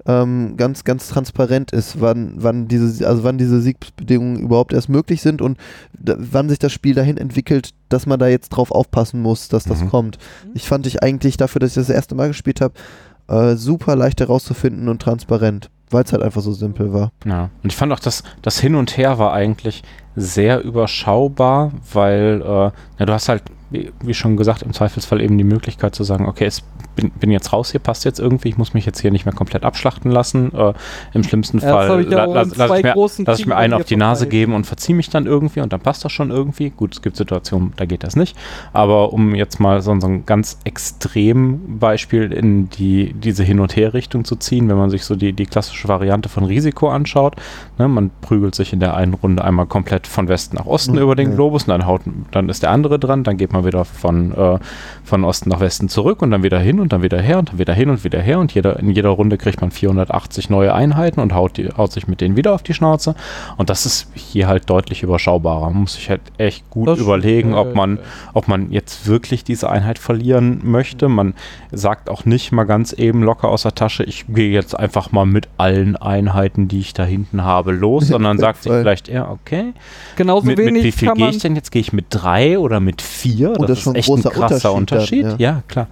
[0.06, 5.22] ähm, ganz, ganz transparent ist, wann, wann diese, also wann diese Siegbedingungen überhaupt erst möglich
[5.22, 5.58] sind und
[5.98, 9.64] da, wann sich das Spiel dahin entwickelt, dass man da jetzt drauf aufpassen muss, dass
[9.64, 9.89] das Mhm.
[9.89, 10.18] kommt.
[10.46, 10.52] Mhm.
[10.56, 12.74] Ich fand ich eigentlich dafür, dass ich das erste Mal gespielt habe,
[13.30, 17.14] äh, super leicht herauszufinden und transparent, weil es halt einfach so simpel war.
[17.26, 19.84] Ja, und ich fand auch, dass das Hin und Her war eigentlich
[20.16, 25.43] sehr überschaubar, weil äh, ja, du hast halt, wie, schon gesagt, im Zweifelsfall eben die
[25.43, 26.61] Möglichkeit zu sagen, okay, es
[26.95, 29.34] bin, bin jetzt raus, hier passt jetzt irgendwie, ich muss mich jetzt hier nicht mehr
[29.34, 30.53] komplett abschlachten lassen.
[30.53, 30.74] Äh,
[31.16, 32.93] Im schlimmsten Ja, Fall ich la- lass zwei ich mir,
[33.26, 34.30] lass ich mir einen auf die Nase vorbei.
[34.38, 36.70] geben und verziehe mich dann irgendwie und dann passt das schon irgendwie.
[36.70, 38.38] Gut, es gibt Situationen, da geht das nicht.
[38.74, 43.76] Aber um jetzt mal so, so ein ganz extrem Beispiel in die, diese Hin- und
[43.76, 47.36] Her-Richtung zu ziehen, wenn man sich so die, die klassische Variante von Risiko anschaut,
[47.80, 51.01] Ne, man prügelt sich in der einen Runde einmal komplett von Westen nach Osten Ja,
[51.01, 51.36] über den.
[51.36, 52.01] Globus und dann, haut,
[52.32, 54.60] dann ist der andere dran, dann geht man wieder von, äh,
[55.04, 57.60] von Osten nach Westen zurück und dann wieder hin und dann wieder her und dann
[57.60, 61.20] wieder hin und wieder her und jeder, in jeder Runde kriegt man 480 neue Einheiten
[61.20, 63.16] und haut, die, haut sich mit denen wieder auf die Schnauze
[63.58, 65.70] und das ist hier halt deutlich überschaubarer.
[65.70, 67.99] Man muss sich halt echt gut Das überlegen, ob man
[68.34, 71.10] ob man jetzt wirklich diese Einheit verlieren möchte.
[71.10, 71.34] Man
[71.72, 75.26] sagt auch nicht mal ganz eben locker aus der Tasche, ich gehe jetzt einfach mal
[75.26, 79.74] mit allen Einheiten, die ich da hinten habe, los, sondern sagt sich vielleicht, ja, okay.
[80.16, 81.72] Genauso Mit, mit wenig wie viel gehe ich denn jetzt?
[81.72, 83.54] Gehe ich mit drei oder mit vier?
[83.58, 85.26] Oh, das ist schon ein echt ein großer krasser Unterschied Unterschied.
[85.26, 85.64] dann, ja.
[85.68, 85.88] klar.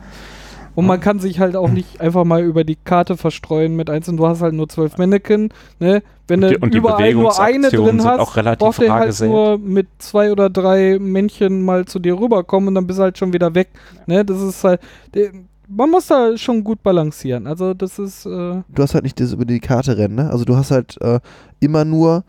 [0.73, 4.15] Und man kann sich halt auch nicht einfach mal über die Karte verstreuen mit einzelnen.
[4.17, 5.49] Du hast halt nur zwölf Mannequin,
[5.79, 6.01] ne?
[6.27, 8.81] Wenn Und du die- und die überall nur eine drin sind hast, auch relativ braucht
[8.81, 12.99] der halt nur mit zwei oder drei Männchen mal zu dir rüberkommen und dann bist
[12.99, 13.67] du halt schon wieder weg.
[14.07, 14.23] Ne?
[14.23, 14.79] Das ist halt.
[15.13, 15.31] der-
[15.67, 17.47] Man muss da schon gut balancieren.
[17.47, 18.25] Also das ist.
[18.25, 20.29] Äh, Du hast halt nicht dieses über die Karte rennen, ne?
[20.29, 21.19] Also du hast halt äh,
[21.59, 22.23] immer nur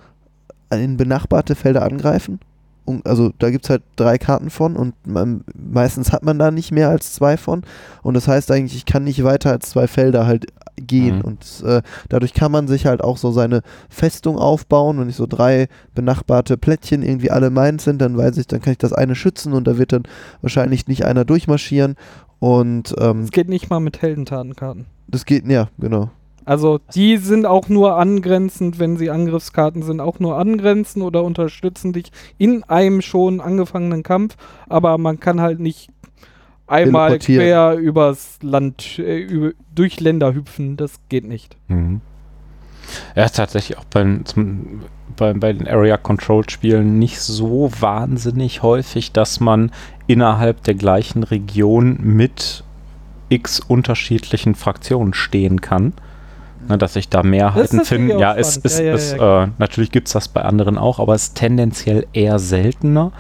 [0.81, 2.41] in benachbarte Felder angreifen.
[2.85, 6.51] Und, also da gibt es halt drei Karten von und man, meistens hat man da
[6.51, 7.62] nicht mehr als zwei von.
[8.03, 10.47] Und das heißt eigentlich, ich kann nicht weiter als zwei Felder halt
[10.77, 11.18] gehen.
[11.18, 11.23] Mhm.
[11.23, 14.99] Und äh, dadurch kann man sich halt auch so seine Festung aufbauen.
[14.99, 18.73] Wenn ich so drei benachbarte Plättchen irgendwie alle meins sind, dann weiß ich, dann kann
[18.73, 20.03] ich das eine schützen und da wird dann
[20.41, 21.95] wahrscheinlich nicht einer durchmarschieren.
[22.41, 24.87] Und ähm, es geht nicht mal mit Heldentatenkarten.
[25.07, 26.11] das geht, ja, genau.
[26.45, 31.93] Also die sind auch nur angrenzend, wenn sie Angriffskarten sind, auch nur angrenzend oder unterstützen
[31.93, 34.36] dich in einem schon angefangenen Kampf,
[34.68, 35.90] aber man kann halt nicht
[36.66, 41.57] einmal quer übers Land, äh, über, durch Länder hüpfen, das geht nicht.
[41.68, 42.01] Mhm.
[43.14, 44.82] Ja, ist tatsächlich auch bei, zum,
[45.16, 49.70] bei, bei den Area Control Spielen nicht so wahnsinnig häufig, dass man
[50.07, 52.64] innerhalb der gleichen Region mit
[53.28, 55.95] x unterschiedlichen Fraktionen stehen kann.
[56.68, 58.18] Ne, dass sich da Mehrheiten finden.
[58.18, 58.64] Ja, spannend.
[58.64, 61.24] ist, Ja, ja, ist, ja, äh, natürlich gibt es das bei anderen auch, aber es
[61.24, 63.12] ist tendenziell eher seltener.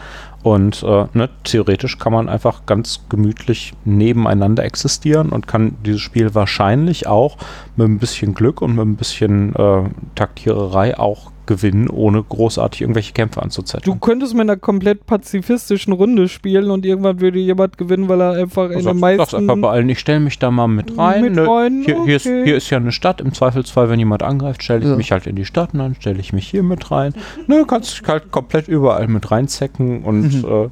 [0.42, 6.34] Und äh, ne, theoretisch kann man einfach ganz gemütlich nebeneinander existieren und kann dieses Spiel
[6.34, 7.36] wahrscheinlich auch
[7.76, 9.84] mit ein bisschen Glück und mit ein bisschen äh,
[10.16, 14.00] Taktiererei auch gewinnen, ohne großartig irgendwelche Kämpfe Du anzuzetteln.
[14.00, 18.64] könntest mit einer komplett pazifistischen Runde spielen und irgendwann würde jemand gewinnen, weil er einfach
[18.70, 21.22] in Du den sagst, meisten einfach bei allen, ich stelle mich da mal mit rein.
[21.22, 22.44] Mit ne, rein, hier, hier, ist, okay.
[22.44, 23.20] hier ist ja eine Stadt.
[23.20, 24.96] Im Zweifelsfall, wenn jemand angreift, stelle ich Ja.
[24.96, 27.14] mich halt in die Stadt und dann stelle ich mich hier mit rein.
[27.48, 30.44] Ne, kannst dich halt komplett überall mit reinzecken und Mhm.
[30.44, 30.68] äh,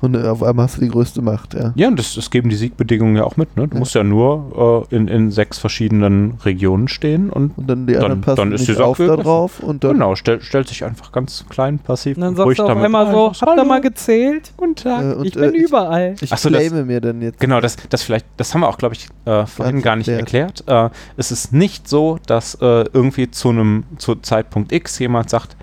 [0.00, 1.72] Und äh, auf einmal hast du die größte Macht, ja.
[1.74, 3.56] Ja, und das, das geben die Siegbedingungen ja auch mit.
[3.56, 3.68] Ne?
[3.68, 3.78] Du Ja.
[3.80, 8.04] musst ja nur äh, in, in sechs verschiedenen Regionen stehen und Und dann die Dann-
[8.04, 10.68] anderen passen dann ist die nicht Sache auf da drauf und dann genau, stell, stellt
[10.68, 13.12] sich einfach ganz klein, passiv und dann sagst du auf damit einmal ein.
[13.12, 14.52] so, habt ihr "Hallo, mal gezählt?
[14.56, 15.02] Guten Tag.
[15.02, 16.14] äh, und, ich äh, bin überall.
[16.20, 17.38] Ich Ach so, das- mir dann jetzt.
[17.40, 20.60] Genau, das, das vielleicht, das haben wir auch, glaube ich, äh, vorhin gar nicht erklärt.
[20.66, 20.92] erklärt.
[20.92, 25.56] Äh, es ist nicht so, dass äh, irgendwie zu einem zu Zeitpunkt X jemand sagt,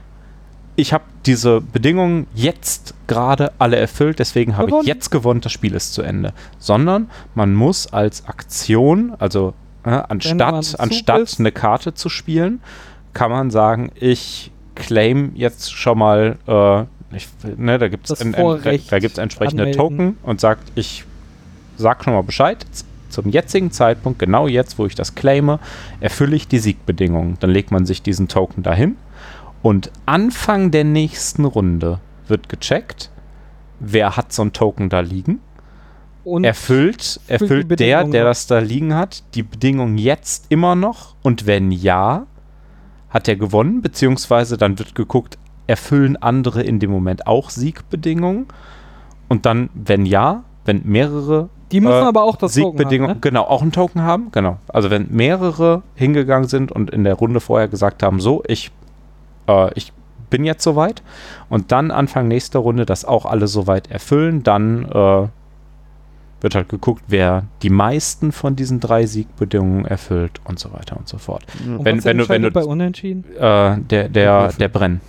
[0.76, 5.76] ich habe diese Bedingungen jetzt gerade alle erfüllt, deswegen habe ich jetzt gewonnen, das Spiel
[5.76, 6.34] ist zu Ende.
[6.58, 9.54] Sondern man muss als Aktion, also
[9.84, 11.40] äh, anstatt, anstatt ist.
[11.40, 12.62] eine Karte zu spielen,
[13.14, 18.58] kann man sagen, ich claim jetzt schon mal, äh, ich, ne, da gibt es da,
[18.90, 19.80] da gibt's entsprechende anmelden.
[19.80, 21.04] Token und sagt, ich
[21.78, 22.66] sag schon mal Bescheid.
[23.10, 25.60] Zum jetzigen Zeitpunkt, genau jetzt, wo ich das claime,
[26.02, 27.38] erfülle ich die Siegbedingungen.
[27.40, 28.98] Dann legt man sich diesen Token dahin
[29.68, 32.00] und Anfang der nächsten Runde
[32.30, 33.12] wird gecheckt,
[33.82, 35.42] wer hat so ein Token da liegen.
[36.24, 41.16] Und erfüllt erfüllt der, der das da liegen hat, die Bedingung jetzt immer noch?
[41.22, 42.28] Und wenn ja,
[43.10, 45.38] hat er gewonnen, beziehungsweise dann wird geguckt,
[45.68, 48.46] erfüllen andere in dem Moment auch Siegbedingungen?
[49.28, 53.18] Und dann, wenn ja, wenn mehrere die müssen äh, aber auch das Token Siegbedingungen, haben,
[53.18, 53.22] ne?
[53.22, 54.60] genau, auch einen Token haben, genau.
[54.70, 58.72] Also wenn mehrere hingegangen sind und in der Runde vorher gesagt haben, so, ich,
[59.48, 59.94] äh, ich
[60.30, 61.02] bin jetzt soweit
[61.50, 65.28] und dann Anfang nächster Runde das auch alle soweit erfüllen, dann äh,
[66.42, 71.08] wird halt geguckt, wer die meisten von diesen drei Siegbedingungen erfüllt und so weiter und
[71.08, 71.46] so fort.
[71.66, 73.24] Und wenn- was wenn du- wenn du- bei Unentschieden?
[73.36, 75.02] Äh, der, der, der Brenn.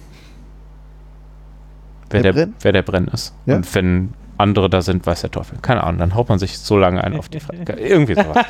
[2.11, 2.55] Wer Der der, Brenn?
[2.61, 3.35] wer der Brenn ist.
[3.47, 3.57] Ja.
[3.57, 5.59] Und wenn andere da sind, weiß der Teufel.
[5.61, 7.73] Keine Ahnung, dann haut man sich so lange ein auf die Fresse.
[7.77, 8.47] Irgendwie sowas.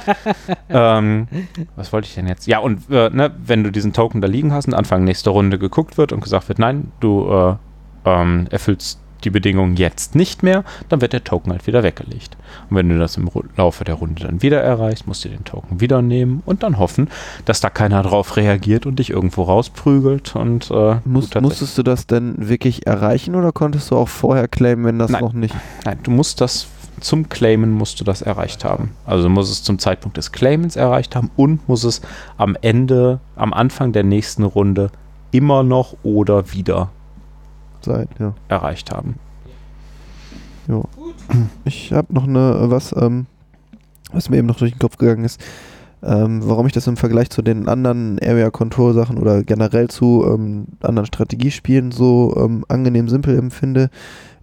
[0.69, 1.29] ähm,
[1.77, 2.47] was wollte ich denn jetzt?
[2.47, 5.59] Ja, und äh, ne, wenn du diesen Token da liegen hast und Anfang nächster Runde
[5.59, 7.55] geguckt wird und gesagt wird, nein, du äh,
[8.05, 12.37] ähm, erfüllst die Bedingungen jetzt nicht mehr, dann wird der Token halt wieder weggelegt.
[12.71, 15.81] Und wenn du das im Laufe der Runde dann wieder erreichst, musst du den Token
[15.81, 17.09] wieder nehmen und dann hoffen,
[17.45, 22.07] dass da keiner drauf reagiert und dich irgendwo rausprügelt und äh, Muss, musstest du das
[22.07, 25.23] denn wirklich erreichen oder konntest du auch vorher claimen, wenn das Nein.
[25.23, 25.55] noch nicht?
[25.85, 26.69] Nein, du musst das
[27.01, 28.91] zum Claimen musst du das erreicht haben.
[29.07, 32.01] Also du musst es zum Zeitpunkt des Claimens erreicht haben und muss es
[32.37, 34.91] am Ende, am Anfang der nächsten Runde
[35.31, 36.91] immer noch oder wieder
[37.85, 38.35] Sein, ja.
[38.49, 39.17] erreicht haben.
[41.65, 43.27] Ich habe noch eine, was, ähm,
[44.13, 45.41] was mir eben noch durch den Kopf gegangen ist,
[46.03, 50.25] ähm, warum ich das im Vergleich zu den anderen Area Control Sachen oder generell zu
[50.29, 53.91] ähm, anderen Strategiespielen so ähm, angenehm simpel empfinde,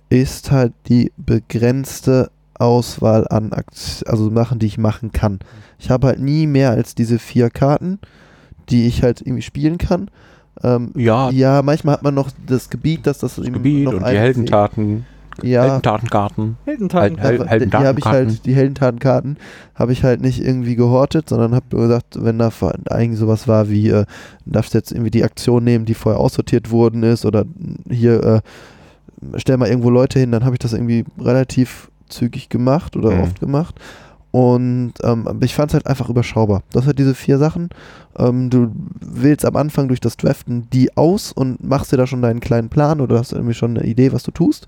[0.09, 5.39] ist halt die begrenzte Auswahl an Akt also Sachen, die ich machen kann.
[5.79, 7.99] Ich habe halt nie mehr als diese vier Karten,
[8.69, 10.09] die ich halt irgendwie spielen kann.
[10.63, 14.07] Ähm, Ja, ja, manchmal hat man noch das Gebiet, dass das, das Gebiet noch und
[14.07, 15.05] die Heldentaten.
[15.43, 16.55] Ja, Heldentatenkarten.
[16.63, 17.17] Heldentaten.
[17.17, 19.35] Hel- aber Helden- die habe ich halt, die Heldentatenkarten
[19.75, 23.69] habe ich halt nicht irgendwie gehortet, sondern habe gesagt, wenn da vor- eigentlich sowas war
[23.69, 24.05] wie, äh,
[24.45, 27.43] du darfst jetzt irgendwie die Aktion nehmen, die vorher aussortiert worden ist oder
[27.89, 28.41] hier, äh,
[29.37, 33.19] stell mal irgendwo Leute hin, dann habe ich das irgendwie relativ zügig gemacht oder Mhm.
[33.21, 33.75] oft gemacht.
[34.35, 36.63] Und ähm, ich fand es halt einfach überschaubar.
[36.73, 37.69] Das hat diese vier Sachen.
[38.17, 38.69] Ähm, du
[38.99, 42.67] wählst am Anfang durch das Draften die aus und machst dir da schon deinen kleinen
[42.67, 44.67] Plan oder hast irgendwie schon eine Idee, was du tust.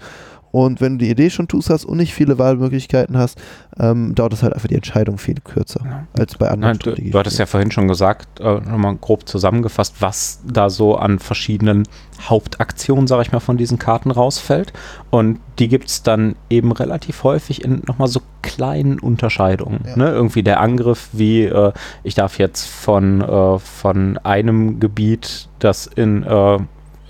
[0.57, 3.39] Und wenn du die Idee schon tust hast und nicht viele Wahlmöglichkeiten hast,
[3.79, 6.07] ähm, dauert es halt einfach die Entscheidung viel kürzer Ja.
[6.17, 7.11] als bei anderen Nein, du, Strategien.
[7.11, 11.83] du hattest ja vorhin schon gesagt, äh, nochmal grob zusammengefasst, was da so an verschiedenen
[12.21, 14.73] Hauptaktionen, sage ich mal, von diesen Karten rausfällt.
[15.11, 19.81] Und die gibt es dann eben relativ häufig in nochmal so kleinen Unterscheidungen.
[19.85, 19.95] Ja.
[19.95, 20.09] Ne?
[20.09, 26.23] Irgendwie der Angriff, wie äh, ich darf jetzt von, äh, von einem Gebiet, das in
[26.23, 26.57] äh,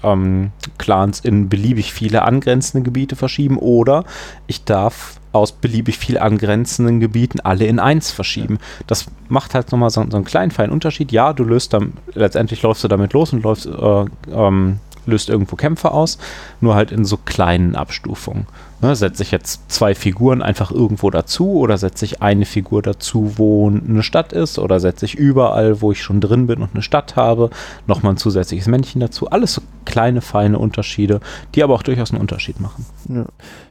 [0.04, 4.04] ähm, Clans in beliebig viele angrenzende Gebiete verschieben oder
[4.48, 8.58] ich darf aus beliebig viel angrenzenden Gebieten alle in eins verschieben.
[8.88, 11.12] Das macht halt nochmal so, so einen kleinen feinen Unterschied.
[11.12, 15.55] Ja, du löst dann, letztendlich läufst du damit los und läufst, äh, ähm, löst irgendwo
[15.55, 16.18] Kämpfe aus,
[16.62, 18.45] nur halt in so kleinen Abstufungen.
[18.80, 23.34] Ne, setze ich jetzt zwei Figuren einfach irgendwo dazu oder setze ich eine Figur dazu,
[23.38, 26.84] wo eine Stadt ist oder setze ich überall, wo ich schon drin bin und eine
[26.84, 27.49] Stadt habe,
[27.88, 29.32] nochmal ein zusätzliches Männchen dazu.
[29.32, 31.22] Alles so kleine, feine Unterschiede,
[31.55, 32.86] die aber auch durchaus einen Unterschied machen.
[33.10, 33.26] Ja.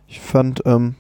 [0.08, 0.96] Ich fand ähm,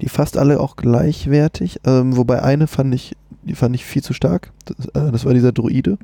[0.00, 4.12] die fast alle auch gleichwertig, ähm, wobei eine fand ich, die fand ich viel zu
[4.12, 4.50] stark.
[4.64, 5.98] Das, äh, das war dieser Druide,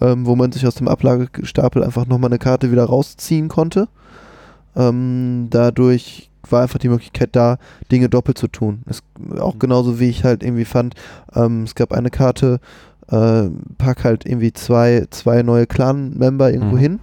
[0.00, 3.88] ähm, wo man sich aus dem Ablagestapel einfach nochmal eine Karte wieder rausziehen konnte.
[4.74, 7.58] Ähm, dadurch war einfach die Möglichkeit da,
[7.90, 8.82] Dinge doppelt zu tun.
[8.86, 9.02] Es,
[9.38, 10.94] auch genauso wie ich halt irgendwie fand,
[11.34, 12.60] ähm, es gab eine Karte,
[13.08, 16.80] äh, pack halt irgendwie zwei, zwei neue Clan-Member irgendwo Mhm.
[16.80, 17.00] hin,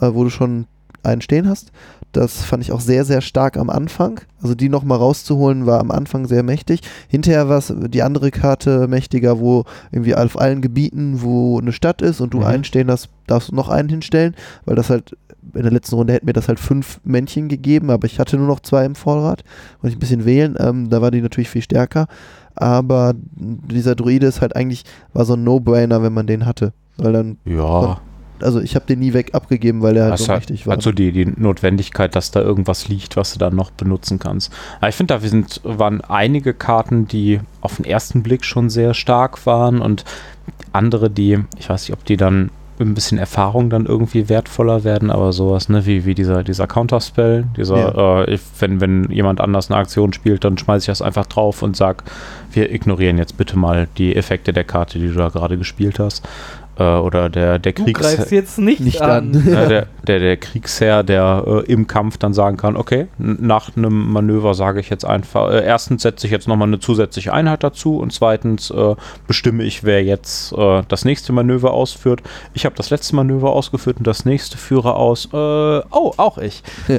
[0.00, 0.66] äh, wo du schon
[1.02, 1.70] einen stehen hast.
[2.18, 4.20] Das fand ich auch sehr, sehr stark am Anfang.
[4.42, 6.80] Also die nochmal rauszuholen, war am Anfang sehr mächtig.
[7.08, 12.02] Hinterher war es die andere Karte mächtiger, wo irgendwie auf allen Gebieten, wo eine Stadt
[12.02, 12.44] ist und du Mhm.
[12.44, 15.16] einen stehen hast, darfst du noch einen hinstellen, weil das halt
[15.54, 18.46] in der letzten Runde hätten mir das halt fünf Männchen gegeben, aber ich hatte nur
[18.48, 19.44] noch zwei im Vorrat.
[19.80, 20.56] Muss ich ein bisschen wählen.
[20.58, 22.06] Ähm, da war die natürlich viel stärker.
[22.54, 26.72] Aber dieser Druide ist halt eigentlich, war so ein No-Brainer, wenn man den hatte.
[26.96, 28.00] Weil dann, Ja,
[28.40, 30.74] also ich habe den nie weg abgegeben, weil er halt das so hat, mächtig war.
[30.74, 34.52] hat so die, die Notwendigkeit, dass da irgendwas liegt, was du dann noch benutzen kannst.
[34.78, 38.94] Aber ich finde, da sind, waren einige Karten, die auf den ersten Blick schon sehr
[38.94, 40.04] stark waren und
[40.72, 45.10] andere, die, ich weiß nicht, ob die dann ein bisschen Erfahrung dann irgendwie wertvoller werden,
[45.10, 49.70] aber sowas, ne, wie, wie dieser, dieser Counterspell, dieser, äh, ich, wenn, wenn jemand anders
[49.70, 52.04] eine Aktion spielt, dann schmeiße ich das einfach drauf und sag,
[52.52, 56.26] wir ignorieren jetzt bitte mal die Effekte der Karte, die du da gerade gespielt hast.
[56.78, 59.34] Äh, oder der, der Du Kriegs greifst jetzt nicht, Nicht an.
[59.34, 59.44] an.
[59.46, 64.10] ja, der, der, der Kriegsherr, der äh, im Kampf dann sagen kann, okay, nach einem
[64.12, 67.98] Manöver sage ich jetzt einfach, äh, erstens setze ich jetzt nochmal eine zusätzliche Einheit dazu
[67.98, 68.94] und zweitens äh,
[69.26, 72.22] bestimme ich, wer jetzt äh, das nächste Manöver ausführt.
[72.54, 75.26] Ich habe das letzte Manöver ausgeführt und das nächste führe aus.
[75.32, 76.62] Äh, oh, auch ich.
[76.86, 76.98] Ja.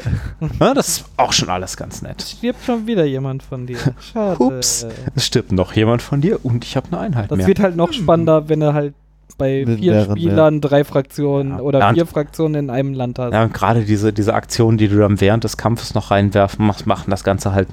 [0.59, 2.21] Ja, das ist auch schon alles ganz nett.
[2.21, 3.77] Stirbt schon wieder jemand von dir.
[4.11, 4.41] Schade.
[4.43, 4.85] Ups.
[5.15, 7.47] Es stirbt noch jemand von dir und ich habe eine Einheit Das mehr.
[7.47, 8.93] wird halt noch spannender, wenn du halt
[9.37, 11.59] bei Mit vier mehreren, Spielern drei Fraktionen Ja.
[11.61, 13.33] oder Ja, und- vier Fraktionen in einem Land hast.
[13.33, 16.85] Ja, und gerade diese, diese Aktionen, die du dann während des Kampfes noch reinwerfen machst,
[16.87, 17.69] machen das Ganze halt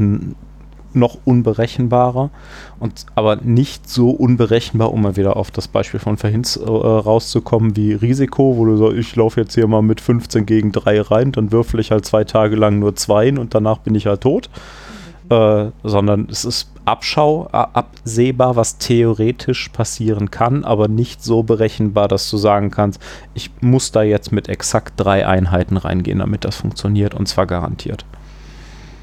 [0.93, 2.31] noch unberechenbarer.
[2.79, 7.77] Und aber nicht so unberechenbar, um mal wieder auf das Beispiel von vorhin äh, rauszukommen,
[7.77, 11.33] wie Risiko, wo du sagst, ich laufe jetzt hier mal mit 15 gegen 3 rein,
[11.33, 14.49] dann würfel ich halt zwei Tage lang nur zwei und danach bin ich halt tot.
[15.29, 22.31] Äh, sondern es ist Abschau, absehbar, was theoretisch passieren kann, aber nicht so berechenbar, dass
[22.31, 23.01] du sagen kannst,
[23.35, 28.05] ich muss da jetzt mit exakt drei Einheiten reingehen, damit das funktioniert und zwar garantiert.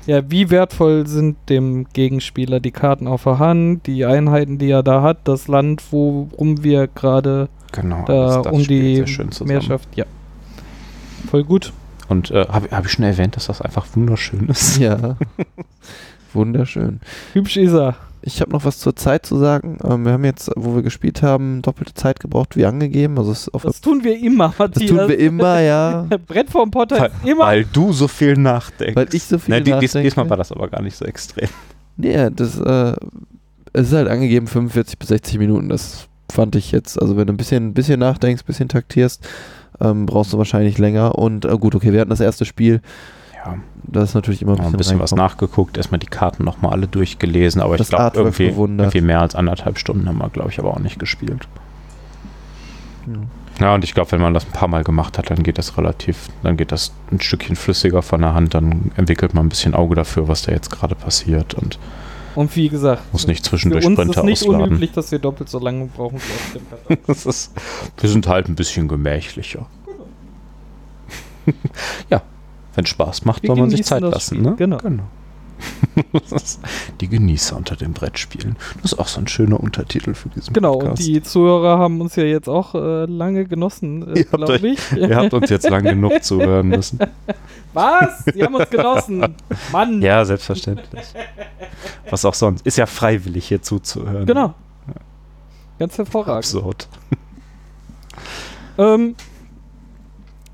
[0.05, 4.83] Ja, wie wertvoll sind dem Gegenspieler die Karten auf der Hand, die Einheiten, die er
[4.83, 9.03] da hat, das Land, worum wir gerade Genau, da das- das um die.
[9.45, 9.89] Meerschaft.
[9.95, 10.05] Ja.
[11.29, 11.71] Voll gut.
[12.09, 14.77] Und äh, habe hab ich schon erwähnt, dass das einfach wunderschön ist?
[14.77, 15.15] Ja.
[16.35, 16.99] Wunderschön.
[17.33, 17.95] Hübsch ist er.
[18.25, 19.77] Ich habe noch was zur Zeit zu sagen.
[19.83, 23.17] Ähm, wir haben jetzt, wo wir gespielt haben, doppelte Zeit gebraucht, wie angegeben.
[23.17, 24.89] Also es ist auf Das tun wir immer, das Matthias.
[24.89, 26.07] tun wir immer, ja.
[26.27, 27.45] Brett vorm Potter Weil, immer.
[27.45, 28.95] weil du so viel nachdenkst.
[28.95, 30.03] Weil ich so viel Ne, die, nachdenke.
[30.03, 31.49] diesmal war das aber gar nicht so extrem.
[31.97, 32.95] Nee, das, äh,
[33.73, 35.67] es ist halt angegeben 45 bis 60 Minuten.
[35.67, 39.27] Das fand ich jetzt, also wenn du ein bisschen, ein bisschen nachdenkst, ein bisschen taktierst,
[39.81, 41.15] ähm, brauchst du wahrscheinlich länger.
[41.17, 42.79] Und äh, gut, okay, wir hatten das erste Spiel.
[43.45, 46.87] Ja, Da ist natürlich immer noch ein bisschen was nachgeguckt, erstmal die Karten nochmal alle
[46.87, 50.59] durchgelesen, aber Das ich glaube, irgendwie, irgendwie mehr als anderthalb Stunden haben wir, glaube ich,
[50.59, 51.47] aber auch nicht gespielt.
[53.07, 53.13] Ja.
[53.59, 55.77] Ja, und ich glaube, wenn man das ein paar Mal gemacht hat, dann geht das
[55.77, 59.75] relativ, dann geht das ein Stückchen flüssiger von der Hand, dann entwickelt man ein bisschen
[59.75, 61.77] Auge dafür, was da jetzt gerade passiert und
[62.33, 64.67] Und wie gesagt, muss nicht für zwischendurch uns Sprinter ist nicht ausladen.
[64.69, 67.01] unüblich, dass wir doppelt so lange brauchen wie auf dem Potter.
[67.07, 67.53] Das ist,
[67.99, 69.67] wir sind halt ein bisschen gemächlicher.
[72.09, 72.21] ja,
[72.75, 74.41] wenn Spaß macht, Wir soll man sich Zeit lassen.
[74.41, 74.55] Ne?
[74.57, 74.77] genau.
[76.35, 76.59] Ist
[76.99, 78.57] die Genießer unter dem Brettspielen.
[78.81, 81.07] Das ist auch so ein schöner Untertitel für diesen Genau, und Podcast.
[81.07, 84.91] die Zuhörer haben uns ja jetzt auch äh, lange genossen, äh, glaube ich.
[84.91, 86.99] Ihr habt uns jetzt lang genug zuhören müssen.
[87.73, 88.25] Was?
[88.35, 89.35] Die haben uns genossen.
[89.71, 90.01] Mann.
[90.01, 91.05] Ja, selbstverständlich.
[92.09, 92.65] Was auch sonst.
[92.65, 94.25] Ist ja freiwillig hier zuzuhören.
[94.25, 94.55] Genau.
[95.79, 96.37] Ganz hervorragend.
[96.45, 96.87] Absurd.
[98.77, 99.15] Ähm,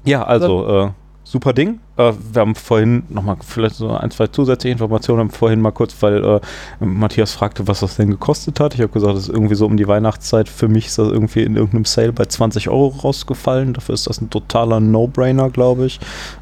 [0.06, 0.90] Ja, also, äh,
[1.24, 1.80] super Ding.
[2.00, 5.96] Äh, wir haben vorhin nochmal vielleicht so ein, zwei zusätzliche Informationen, haben vorhin mal kurz,
[6.00, 6.40] weil äh,
[6.80, 8.74] Matthias fragte, was das denn gekostet hat.
[8.74, 10.48] Ich habe gesagt, das ist irgendwie so um die Weihnachtszeit.
[10.48, 13.74] Für mich ist das irgendwie in irgendeinem Sale bei 20 Euro rausgefallen.
[13.74, 16.00] Dafür ist das ein totaler No-Brainer, glaube ich.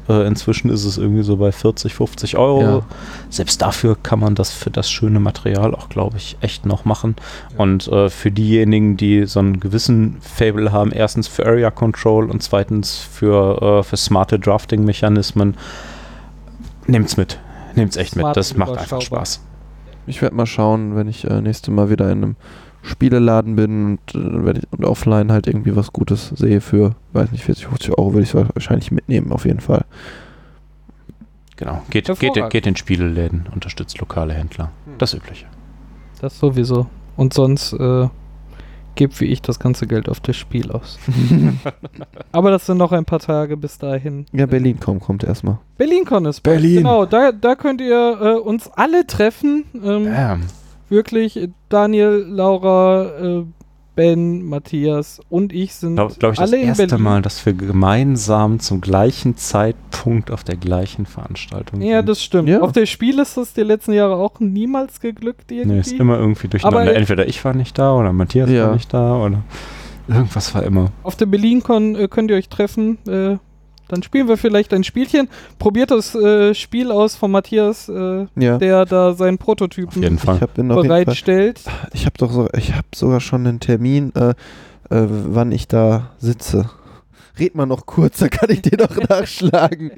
[0.08, 2.62] Äh, inzwischen ist es irgendwie so bei 40, 50 Euro.
[2.62, 2.82] Ja.
[3.28, 7.16] Selbst dafür kann man das für das schöne Material auch, glaube ich, echt noch machen.
[7.56, 12.44] Und äh, für diejenigen, die so einen gewissen Fable haben, erstens für Area Control und
[12.44, 15.47] zweitens für, äh, für smarte Drafting-Mechanismen,
[16.86, 17.38] nehmt's mit.
[17.74, 18.22] Nehmt's echt mit.
[18.22, 19.00] Smart Das und macht einfach.
[19.00, 19.40] Spaß.
[20.06, 22.36] Ich werde mal schauen, wenn ich äh, nächste Mal wieder in einem
[22.82, 27.66] Spieleladen bin und, äh, und offline halt irgendwie was Gutes sehe für, weiß nicht, 40,
[27.66, 29.84] 50 Euro, würde ich es wahrscheinlich mitnehmen, auf jeden Fall.
[31.56, 31.82] Genau.
[31.90, 34.70] Geht, geht, geht in Spieleläden, unterstützt lokale Händler.
[34.98, 35.46] Das Übliche.
[36.20, 36.86] das sowieso.
[37.16, 38.08] Und sonst äh,
[38.98, 40.98] gebt wie ich das ganze Geld auf das Spiel aus.
[42.32, 44.26] Aber das sind noch ein paar Tage bis dahin.
[44.32, 45.58] Ja, Berlin kommt, erstmal.
[45.78, 46.56] BerlinCon ist bald.
[46.56, 46.78] Berlin.
[46.78, 49.64] Genau, da, da könnt ihr äh, uns alle treffen.
[49.74, 50.42] Ähm, Bam.
[50.88, 53.44] Wirklich, Daniel, Laura, äh,
[53.98, 57.02] Ben, Matthias und ich sind Glaube glaub ich, das alle in erste Berlin.
[57.04, 62.08] Mal, dass wir gemeinsam zum gleichen Zeitpunkt auf der gleichen Veranstaltung Ja, sind.
[62.08, 62.48] das stimmt.
[62.48, 62.60] Ja.
[62.60, 65.74] Auf der Spiel ist das die letzten Jahre auch niemals geglückt irgendwie.
[65.74, 66.80] Nee, ist immer irgendwie durcheinander.
[66.82, 68.66] Aber- Entweder ich war nicht da oder Matthias Ja.
[68.68, 69.42] war nicht da oder
[70.06, 70.92] irgendwas war immer.
[71.02, 72.98] Auf der BerlinCon äh, könnt ihr euch treffen.
[73.08, 73.36] Äh,
[73.88, 75.28] dann spielen wir vielleicht ein Spielchen.
[75.58, 81.60] Probiert das äh, Spiel aus von Matthias, äh, Ja, der da seinen Prototypen bereitstellt.
[81.92, 84.34] ich habe doch so, ich habe sogar schon einen Termin, äh, äh,
[84.90, 86.70] wann ich da sitze.
[87.38, 89.90] Red mal noch kurz, dann kann ich dir noch nachschlagen.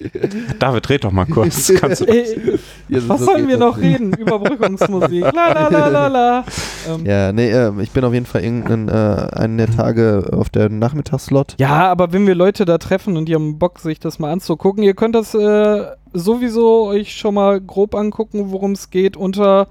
[0.59, 1.73] David, red doch mal kurz.
[1.75, 3.95] Kannst du Äh, Ja, was so sollen wir das noch nicht.
[4.01, 4.13] reden?
[4.15, 5.23] Überbrückungsmusik.
[5.33, 6.45] La la la la la.
[6.89, 7.27] Ähm, ja.
[7.27, 8.93] Ja, nee, äh, ich bin auf jeden Fall irgendeinen äh,
[9.37, 11.57] einen der Tage auf der Nachmittagsslot.
[11.61, 14.95] aber wenn wir Leute da treffen und die haben Bock, sich das mal anzugucken, ihr
[14.95, 19.69] könnt das äh, sowieso euch schon mal grob angucken, worum es geht unter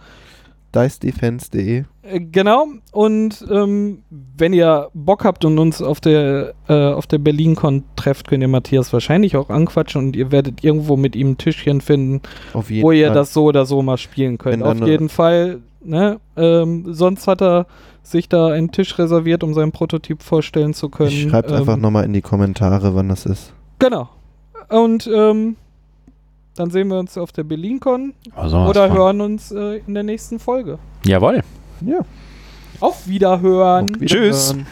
[0.76, 1.84] dicedefense.de.
[2.10, 7.18] Äh, Genau, und ähm, wenn ihr Bock habt und uns auf der, äh, auf der
[7.20, 11.38] BerlinCon trefft, könnt ihr Matthias wahrscheinlich auch anquatschen und ihr werdet irgendwo mit ihm ein
[11.38, 12.22] Tischchen finden,
[12.54, 13.16] Auf jeden wo ihr Fall.
[13.16, 14.64] das so oder so mal spielen könnt.
[14.64, 16.20] Wenn Auf jeden Fall, ne?
[16.36, 17.68] Ähm, sonst hat er
[18.04, 21.10] sich da einen Tisch reserviert, um seinen Prototyp vorstellen zu können.
[21.10, 23.54] Ich schreibe ähm, einfach nochmal in die Kommentare, wann das ist.
[23.78, 24.10] Genau.
[24.70, 25.56] Und ähm,
[26.56, 30.40] dann sehen wir uns auf der BerlinCon Also, oder hören uns äh, in der nächsten
[30.40, 30.80] Folge.
[31.06, 31.42] Jawohl.
[31.82, 32.00] Ja.
[32.80, 33.86] Auf Wiederhören!
[33.96, 34.50] Auf Tschüss.
[34.54, 34.68] Wiederhören.